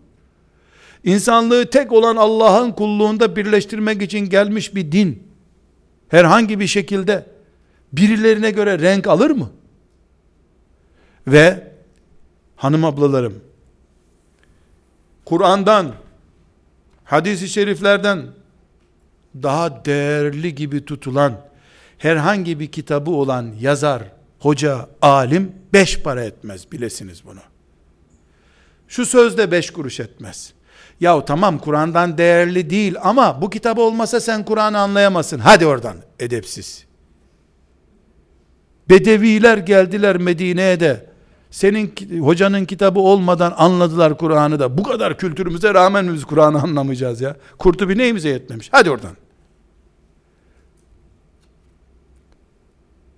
[1.07, 5.23] insanlığı tek olan Allah'ın kulluğunda birleştirmek için gelmiş bir din,
[6.09, 7.27] herhangi bir şekilde
[7.93, 9.51] birilerine göre renk alır mı?
[11.27, 11.73] Ve
[12.57, 13.35] hanım ablalarım,
[15.27, 15.93] Kur'an'dan,
[17.05, 18.27] hadis-i şeriflerden
[19.43, 21.41] daha değerli gibi tutulan
[21.99, 24.03] herhangi bir kitabı olan yazar,
[24.39, 27.41] hoca, alim beş para etmez bilesiniz bunu.
[28.89, 30.53] Şu sözde beş kuruş etmez.
[31.01, 35.39] Yahu tamam Kur'an'dan değerli değil ama bu kitap olmasa sen Kur'an'ı anlayamazsın.
[35.39, 36.87] Hadi oradan edepsiz.
[38.89, 41.16] Bedeviler geldiler Medine'ye de
[41.57, 44.79] senin hocanın kitabı olmadan anladılar Kur'an'ı da.
[44.79, 47.37] Bu kadar kültürümüze rağmen biz Kur'an'ı anlamayacağız ya.
[47.59, 48.69] Kurtubi neyimize yetmemiş?
[48.73, 49.17] Hadi oradan.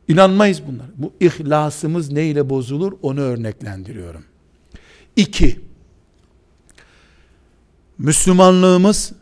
[0.09, 0.87] İnanmayız bunlar.
[0.97, 4.25] Bu ihlasımız neyle bozulur onu örneklendiriyorum.
[5.17, 5.61] İki,
[7.99, 9.13] Müslümanlığımız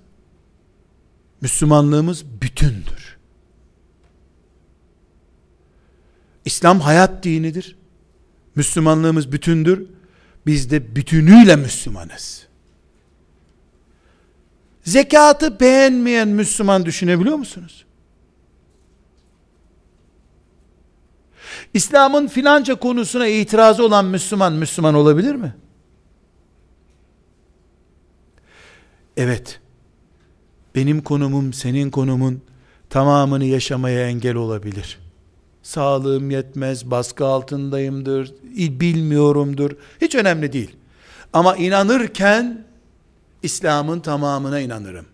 [1.41, 3.17] Müslümanlığımız bütündür.
[6.45, 7.77] İslam hayat dinidir.
[8.57, 9.87] Müslümanlığımız bütündür.
[10.47, 12.47] Biz de bütünüyle Müslümanız.
[14.83, 17.85] Zekatı beğenmeyen Müslüman düşünebiliyor musunuz?
[21.75, 25.55] İslam'ın filanca konusuna itirazı olan Müslüman, Müslüman olabilir mi?
[29.17, 29.61] Evet,
[30.75, 32.43] benim konumum, senin konumun
[32.91, 35.06] tamamını yaşamaya engel olabilir.
[35.67, 38.35] Sağlığım yetmez, baskı altındayımdır,
[38.81, 39.71] bilmiyorumdur.
[40.01, 40.77] Hiç önemli değil.
[41.33, 42.65] Ama inanırken
[43.43, 45.07] İslam'ın tamamına inanırım.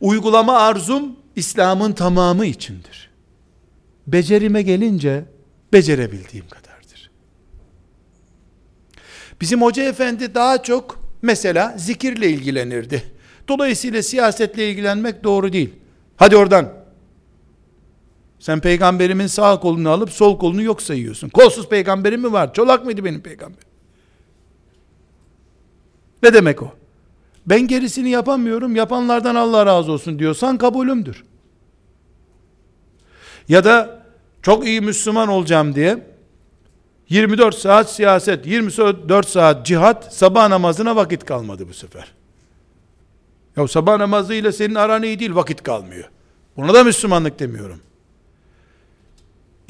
[0.00, 3.10] Uygulama arzum İslam'ın tamamı içindir.
[4.06, 5.24] Becerime gelince
[5.72, 7.10] becerebildiğim kadardır.
[9.40, 13.02] Bizim hoca efendi daha çok mesela zikirle ilgilenirdi.
[13.48, 15.70] Dolayısıyla siyasetle ilgilenmek doğru değil.
[16.16, 16.79] Hadi oradan.
[18.40, 21.28] Sen peygamberimin sağ kolunu alıp sol kolunu yok sayıyorsun.
[21.28, 22.54] Kolsuz peygamberim mi var?
[22.54, 23.68] Çolak mıydı benim peygamberim?
[26.22, 26.72] Ne demek o?
[27.46, 31.24] Ben gerisini yapamıyorum, yapanlardan Allah razı olsun diyorsan kabulümdür.
[33.48, 34.02] Ya da
[34.42, 36.06] çok iyi Müslüman olacağım diye
[37.08, 42.12] 24 saat siyaset, 24 saat cihat, sabah namazına vakit kalmadı bu sefer.
[43.56, 46.10] Ya sabah namazıyla senin aran iyi değil, vakit kalmıyor.
[46.56, 47.80] Buna da Müslümanlık demiyorum.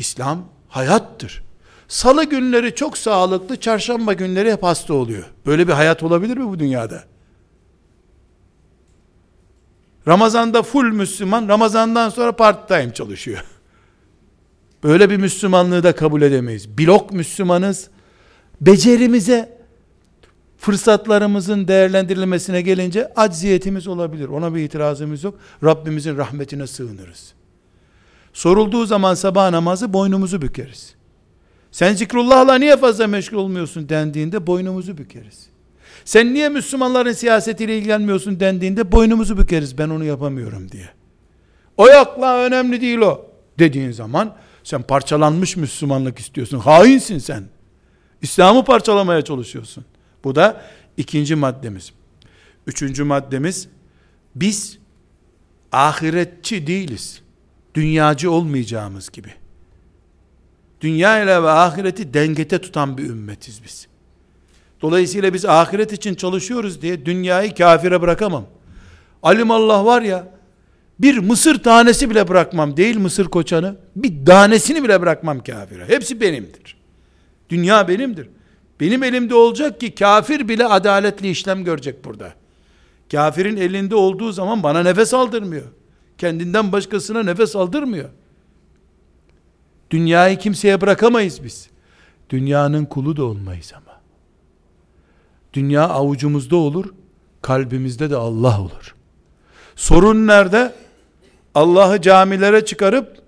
[0.00, 1.42] İslam hayattır.
[1.88, 5.24] Salı günleri çok sağlıklı, çarşamba günleri hep hasta oluyor.
[5.46, 7.04] Böyle bir hayat olabilir mi bu dünyada?
[10.08, 13.44] Ramazanda full Müslüman, Ramazandan sonra part time çalışıyor.
[14.82, 16.78] Böyle bir Müslümanlığı da kabul edemeyiz.
[16.78, 17.88] Blok Müslümanız.
[18.60, 19.58] Becerimize,
[20.58, 24.28] fırsatlarımızın değerlendirilmesine gelince acziyetimiz olabilir.
[24.28, 25.38] Ona bir itirazımız yok.
[25.64, 27.39] Rabbimizin rahmetine sığınırız.
[28.32, 30.94] Sorulduğu zaman sabah namazı boynumuzu bükeriz.
[31.70, 35.46] Sen zikrullahla niye fazla meşgul olmuyorsun dendiğinde boynumuzu bükeriz.
[36.04, 40.88] Sen niye Müslümanların siyasetiyle ilgilenmiyorsun dendiğinde boynumuzu bükeriz ben onu yapamıyorum diye.
[41.76, 43.26] O yok la önemli değil o
[43.58, 46.58] dediğin zaman sen parçalanmış Müslümanlık istiyorsun.
[46.58, 47.44] Hainsin sen.
[48.22, 49.84] İslam'ı parçalamaya çalışıyorsun.
[50.24, 50.62] Bu da
[50.96, 51.92] ikinci maddemiz.
[52.66, 53.68] Üçüncü maddemiz
[54.34, 54.78] biz
[55.72, 57.22] ahiretçi değiliz.
[57.74, 59.28] Dünyacı olmayacağımız gibi.
[60.80, 63.86] Dünya ile ve ahireti dengete tutan bir ümmetiz biz.
[64.82, 68.46] Dolayısıyla biz ahiret için çalışıyoruz diye dünyayı kafire bırakamam.
[69.22, 70.28] Alim Allah var ya,
[70.98, 75.88] bir mısır tanesi bile bırakmam değil mısır koçanı, bir tanesini bile bırakmam kafire.
[75.88, 76.76] Hepsi benimdir.
[77.48, 78.28] Dünya benimdir.
[78.80, 82.32] Benim elimde olacak ki kafir bile adaletli işlem görecek burada.
[83.12, 85.66] Kafirin elinde olduğu zaman bana nefes aldırmıyor.
[86.20, 88.08] Kendinden başkasına nefes aldırmıyor.
[89.90, 91.70] Dünyayı kimseye bırakamayız biz.
[92.30, 94.00] Dünyanın kulu da olmayız ama.
[95.52, 96.84] Dünya avucumuzda olur,
[97.42, 98.94] kalbimizde de Allah olur.
[99.76, 100.74] Sorun nerede?
[101.54, 103.22] Allah'ı camilere çıkarıp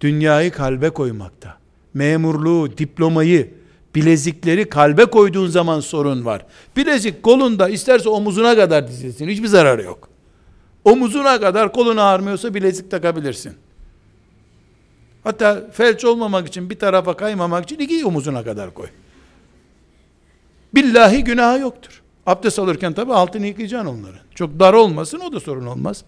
[0.00, 1.58] dünyayı kalbe koymakta.
[1.94, 3.54] Memurluğu, diplomayı,
[3.94, 6.46] bilezikleri kalbe koyduğun zaman sorun var.
[6.76, 9.28] Bilezik kolunda isterse omuzuna kadar dizilsin.
[9.28, 10.15] Hiçbir zararı yok.
[10.86, 13.54] Omuzuna kadar kolun ağrmıyorsa bilezik takabilirsin.
[15.24, 18.88] Hatta felç olmamak için bir tarafa kaymamak için iki omuzuna kadar koy.
[20.74, 22.02] Billahi günahı yoktur.
[22.26, 24.16] Abdest alırken tabi altını yıkayacaksın onları.
[24.34, 26.04] Çok dar olmasın o da sorun olmaz.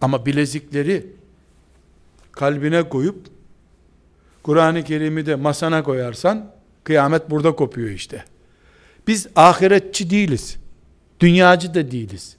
[0.00, 1.06] Ama bilezikleri
[2.32, 3.26] kalbine koyup
[4.42, 6.50] Kur'an-ı Kerim'i de masana koyarsan
[6.84, 8.24] kıyamet burada kopuyor işte.
[9.06, 10.56] Biz ahiretçi değiliz.
[11.20, 12.35] Dünyacı da değiliz.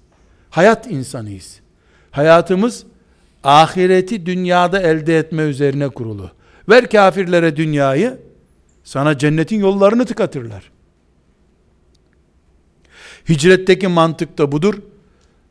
[0.57, 1.59] Hayat insanıyız.
[2.11, 2.85] Hayatımız
[3.43, 6.31] ahireti dünyada elde etme üzerine kurulu.
[6.69, 8.19] Ver kafirlere dünyayı,
[8.83, 10.71] sana cennetin yollarını tıkatırlar.
[13.29, 14.75] Hicretteki mantık da budur.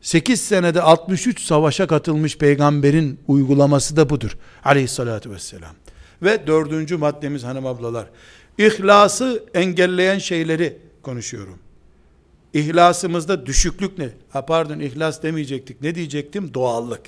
[0.01, 4.37] 8 senede 63 savaşa katılmış peygamberin uygulaması da budur.
[4.63, 5.75] Aleyhissalatü vesselam.
[6.21, 8.09] Ve dördüncü maddemiz hanım ablalar.
[8.57, 11.66] İhlası engelleyen şeyleri konuşuyorum.
[12.57, 14.09] İhlasımızda düşüklük ne?
[14.29, 15.81] Ha pardon ihlas demeyecektik.
[15.81, 16.53] Ne diyecektim?
[16.53, 17.01] Doğallık.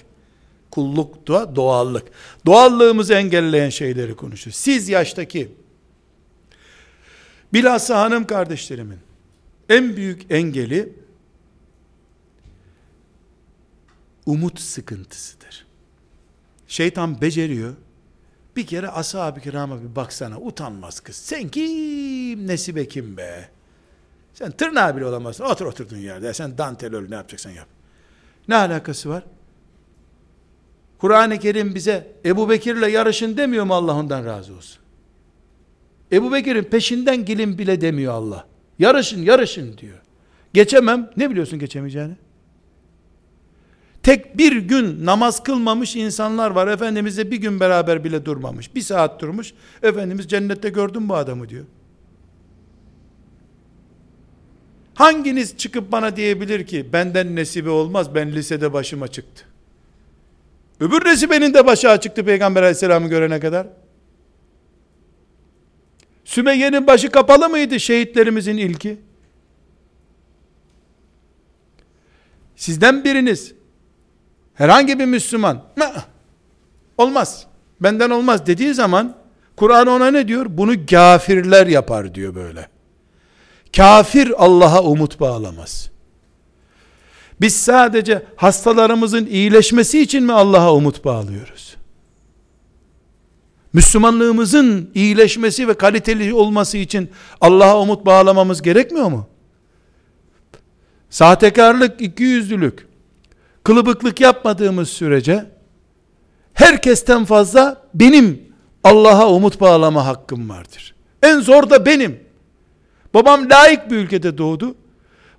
[0.71, 2.07] Kulluk da doğallık.
[2.45, 4.53] Doğallığımızı engelleyen şeyleri konuşuyor.
[4.53, 5.51] Siz yaştaki
[7.53, 8.99] bilhassa hanım kardeşlerimin
[9.69, 10.93] en büyük engeli
[14.25, 15.65] umut sıkıntısıdır.
[16.67, 17.73] Şeytan beceriyor.
[18.55, 21.15] Bir kere ashab-ı kirama bir baksana utanmaz kız.
[21.15, 23.58] Sen kim nesibe kim be?
[24.39, 25.43] Sen tırnağı bile olamazsın.
[25.43, 26.33] Otur oturduğun yerde.
[26.33, 27.67] Sen dantel öl ne yapacaksan yap.
[28.47, 29.23] Ne alakası var?
[30.97, 34.81] Kur'an-ı Kerim bize Ebu Bekir'le yarışın demiyor mu Allah ondan razı olsun?
[36.11, 38.45] Ebu Bekir'in peşinden gelin bile demiyor Allah.
[38.79, 39.97] Yarışın, yarışın diyor.
[40.53, 41.09] Geçemem.
[41.17, 42.15] Ne biliyorsun geçemeyeceğini?
[44.03, 46.67] Tek bir gün namaz kılmamış insanlar var.
[46.67, 48.75] Efendimizle bir gün beraber bile durmamış.
[48.75, 49.53] Bir saat durmuş.
[49.83, 51.65] Efendimiz cennette gördüm bu adamı diyor.
[54.99, 59.45] Hanginiz çıkıp bana diyebilir ki benden nesibe olmaz ben lisede başıma çıktı.
[60.79, 63.67] Öbür nesibenin de başı açıktı Peygamber aleyhisselamı görene kadar.
[66.25, 68.97] Sümeyye'nin başı kapalı mıydı şehitlerimizin ilki?
[72.55, 73.53] Sizden biriniz
[74.53, 75.63] herhangi bir Müslüman
[76.97, 77.47] olmaz
[77.81, 79.15] benden olmaz dediği zaman
[79.55, 80.45] Kur'an ona ne diyor?
[80.49, 82.78] Bunu gafirler yapar diyor böyle.
[83.75, 85.89] Kafir Allah'a umut bağlamaz.
[87.41, 91.75] Biz sadece hastalarımızın iyileşmesi için mi Allah'a umut bağlıyoruz?
[93.73, 97.09] Müslümanlığımızın iyileşmesi ve kaliteli olması için
[97.41, 99.27] Allah'a umut bağlamamız gerekmiyor mu?
[101.09, 102.87] Sahtekarlık, ikiyüzlülük,
[103.63, 105.45] kılıbıklık yapmadığımız sürece
[106.53, 108.41] herkesten fazla benim
[108.83, 110.95] Allah'a umut bağlama hakkım vardır.
[111.23, 112.28] En zor da benim.
[113.13, 114.75] Babam layık bir ülkede doğdu.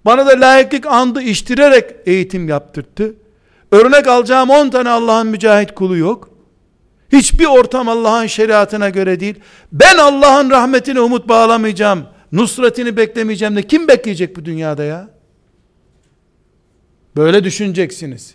[0.04, 3.14] Bana da layıklık andı iştirerek eğitim yaptırttı.
[3.72, 6.30] Örnek alacağım 10 tane Allah'ın mücahit kulu yok.
[7.12, 9.34] Hiçbir ortam Allah'ın şeriatına göre değil.
[9.72, 12.06] Ben Allah'ın rahmetine umut bağlamayacağım.
[12.32, 15.08] Nusretini beklemeyeceğim de kim bekleyecek bu dünyada ya?
[17.16, 18.34] Böyle düşüneceksiniz.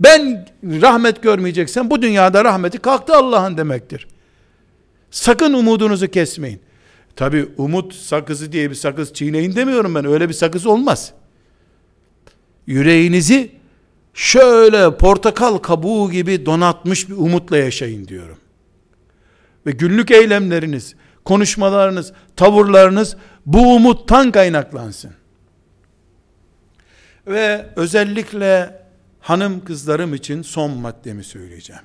[0.00, 4.06] Ben rahmet görmeyeceksem bu dünyada rahmeti kalktı Allah'ın demektir.
[5.10, 6.60] Sakın umudunuzu kesmeyin.
[7.16, 10.04] Tabi umut sakızı diye bir sakız çiğneyin demiyorum ben.
[10.04, 11.12] Öyle bir sakız olmaz.
[12.66, 13.50] Yüreğinizi
[14.14, 18.38] şöyle portakal kabuğu gibi donatmış bir umutla yaşayın diyorum.
[19.66, 20.94] Ve günlük eylemleriniz,
[21.24, 25.10] konuşmalarınız, tavırlarınız bu umuttan kaynaklansın.
[27.26, 28.82] Ve özellikle
[29.20, 31.82] hanım kızlarım için son maddemi söyleyeceğim.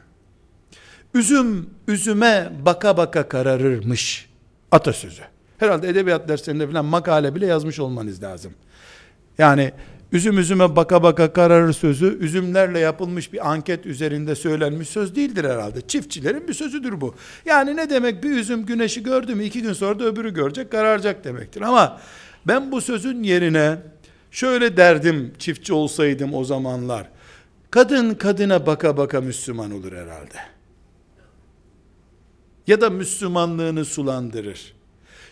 [1.14, 4.30] Üzüm üzüme baka baka kararırmış
[4.72, 5.22] atasözü.
[5.58, 8.54] Herhalde edebiyat derslerinde falan makale bile yazmış olmanız lazım.
[9.38, 9.72] Yani
[10.12, 15.82] üzüm üzüme baka baka kararır sözü üzümlerle yapılmış bir anket üzerinde söylenmiş söz değildir herhalde.
[15.82, 17.16] Çiftçilerin bir sözüdür bu.
[17.46, 21.24] Yani ne demek bir üzüm güneşi gördü mü iki gün sonra da öbürü görecek kararacak
[21.24, 21.62] demektir.
[21.62, 22.02] Ama
[22.48, 23.78] ben bu sözün yerine
[24.32, 27.10] şöyle derdim çiftçi olsaydım o zamanlar.
[27.72, 30.57] Kadın kadına baka baka Müslüman olur herhalde.
[32.68, 34.74] Ya da Müslümanlığını sulandırır.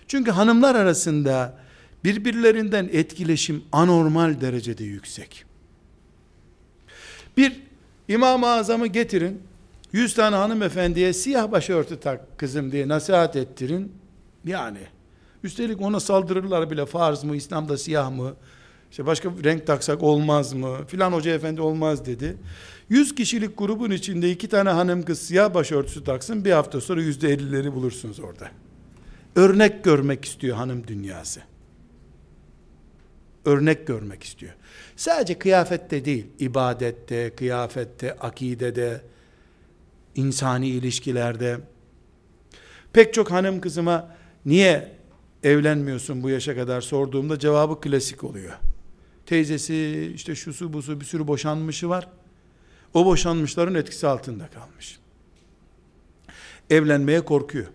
[0.07, 1.57] Çünkü hanımlar arasında
[2.03, 5.45] birbirlerinden etkileşim anormal derecede yüksek.
[7.37, 7.61] Bir
[8.07, 9.41] İmam-ı Azam'ı getirin,
[9.91, 13.91] yüz tane hanımefendiye siyah başörtü tak kızım diye nasihat ettirin.
[14.45, 14.79] Yani,
[15.43, 18.33] üstelik ona saldırırlar bile farz mı, İslam'da siyah mı,
[18.91, 22.37] işte başka renk taksak olmaz mı, filan hoca efendi olmaz dedi.
[22.89, 27.29] Yüz kişilik grubun içinde iki tane hanım kız siyah başörtüsü taksın, bir hafta sonra yüzde
[27.29, 28.51] ellileri bulursunuz orada.
[29.35, 31.41] Örnek görmek istiyor hanım dünyası
[33.45, 34.53] örnek görmek istiyor.
[34.95, 39.01] Sadece kıyafette değil, ibadette, kıyafette, akidede,
[40.15, 41.59] insani ilişkilerde.
[42.93, 44.15] Pek çok hanım kızıma
[44.45, 44.91] niye
[45.43, 48.53] evlenmiyorsun bu yaşa kadar sorduğumda cevabı klasik oluyor.
[49.25, 52.07] Teyzesi işte şusu busu bir sürü boşanmışı var.
[52.95, 54.99] O boşanmışların etkisi altında kalmış.
[56.69, 57.65] Evlenmeye korkuyor.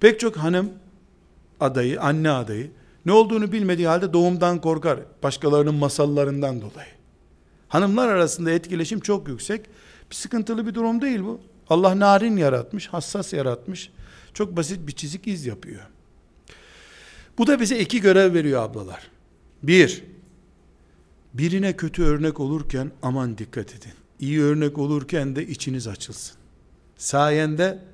[0.00, 0.72] Pek çok hanım
[1.60, 2.70] adayı, anne adayı
[3.06, 5.00] ne olduğunu bilmediği halde doğumdan korkar.
[5.22, 6.88] Başkalarının masallarından dolayı.
[7.68, 9.66] Hanımlar arasında etkileşim çok yüksek.
[10.10, 11.40] Bir sıkıntılı bir durum değil bu.
[11.68, 13.90] Allah narin yaratmış, hassas yaratmış.
[14.34, 15.82] Çok basit bir çizik iz yapıyor.
[17.38, 19.10] Bu da bize iki görev veriyor ablalar.
[19.62, 20.04] Bir,
[21.34, 23.92] birine kötü örnek olurken aman dikkat edin.
[24.20, 26.36] İyi örnek olurken de içiniz açılsın.
[26.96, 27.84] Sayende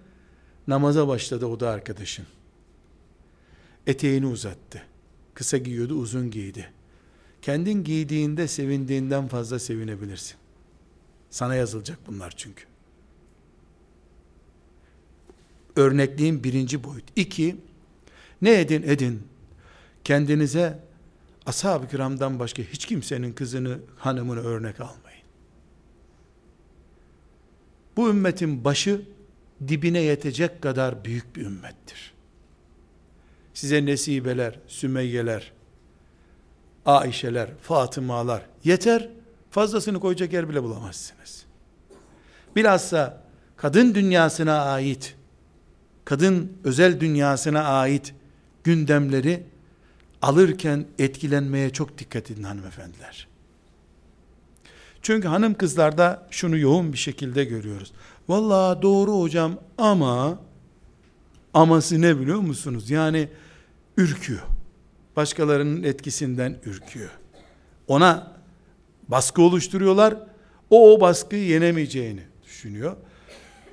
[0.66, 2.26] namaza başladı o da arkadaşın.
[3.86, 4.82] Eteğini uzattı.
[5.34, 6.72] Kısa giyiyordu, uzun giydi.
[7.42, 10.36] Kendin giydiğinde sevindiğinden fazla sevinebilirsin.
[11.30, 12.64] Sana yazılacak bunlar çünkü.
[15.76, 17.04] Örnekliğin birinci boyut.
[17.16, 17.56] İki,
[18.42, 19.22] ne edin edin.
[20.04, 20.89] Kendinize
[21.46, 25.20] ashab-ı kiramdan başka hiç kimsenin kızını, hanımını örnek almayın.
[27.96, 29.02] Bu ümmetin başı
[29.68, 32.10] dibine yetecek kadar büyük bir ümmettir
[33.60, 35.52] size nesibeler, sümeyyeler,
[36.86, 39.08] Aişeler, Fatımalar yeter.
[39.50, 41.44] Fazlasını koyacak yer bile bulamazsınız.
[42.56, 43.22] Bilhassa
[43.56, 45.16] kadın dünyasına ait
[46.04, 48.14] kadın özel dünyasına ait
[48.64, 49.42] gündemleri
[50.22, 53.28] alırken etkilenmeye çok dikkat edin hanımefendiler.
[55.02, 57.92] Çünkü hanım kızlarda şunu yoğun bir şekilde görüyoruz.
[58.28, 60.38] Vallahi doğru hocam ama
[61.54, 62.90] aması ne biliyor musunuz?
[62.90, 63.28] Yani
[63.96, 64.42] ürküyor.
[65.16, 67.10] Başkalarının etkisinden ürküyor.
[67.86, 68.32] Ona
[69.08, 70.14] baskı oluşturuyorlar.
[70.70, 72.96] O o baskıyı yenemeyeceğini düşünüyor.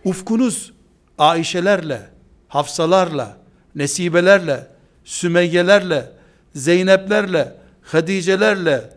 [0.04, 0.74] Ufkunuz
[1.18, 2.10] Ayşelerle,
[2.48, 3.38] Hafsalarla,
[3.76, 4.68] Nesibelerle,
[5.04, 6.12] Sümeyyelerle,
[6.58, 8.90] Zeyneplerle, Hadicelerle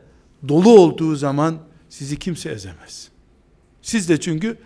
[0.49, 1.59] dolu olduğu zaman
[1.89, 3.09] sizi kimse ezemez.
[3.83, 4.57] Siz de çünkü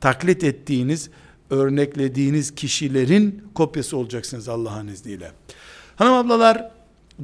[0.00, 1.10] taklit ettiğiniz,
[1.50, 5.32] örneklediğiniz kişilerin kopyası olacaksınız Allah'ın izniyle.
[5.96, 6.70] Hanım ablalar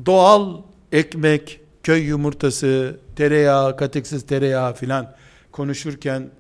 [0.07, 0.63] doğal
[0.93, 5.15] ekmek, köy yumurtası, tereyağı, katıksız tereyağı filan
[5.53, 6.31] konuşurken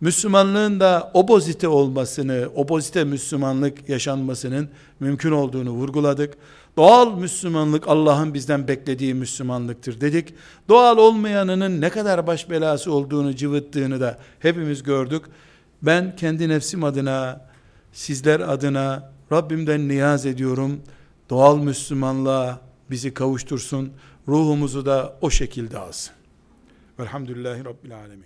[0.00, 4.68] Müslümanlığın da obozite olmasını, obozite Müslümanlık yaşanmasının
[5.00, 6.34] mümkün olduğunu vurguladık.
[6.76, 10.34] Doğal Müslümanlık Allah'ın bizden beklediği Müslümanlıktır dedik.
[10.68, 15.24] Doğal olmayanının ne kadar baş belası olduğunu cıvıttığını da hepimiz gördük.
[15.82, 17.48] Ben kendi nefsim adına,
[17.92, 20.80] sizler adına Rabbimden niyaz ediyorum.
[21.30, 22.60] Doğal Müslümanlığa
[22.90, 23.92] bizi kavuştursun.
[24.28, 26.14] Ruhumuzu da o şekilde alsın.
[26.98, 28.22] Velhamdülillahi Rabbil Alemin.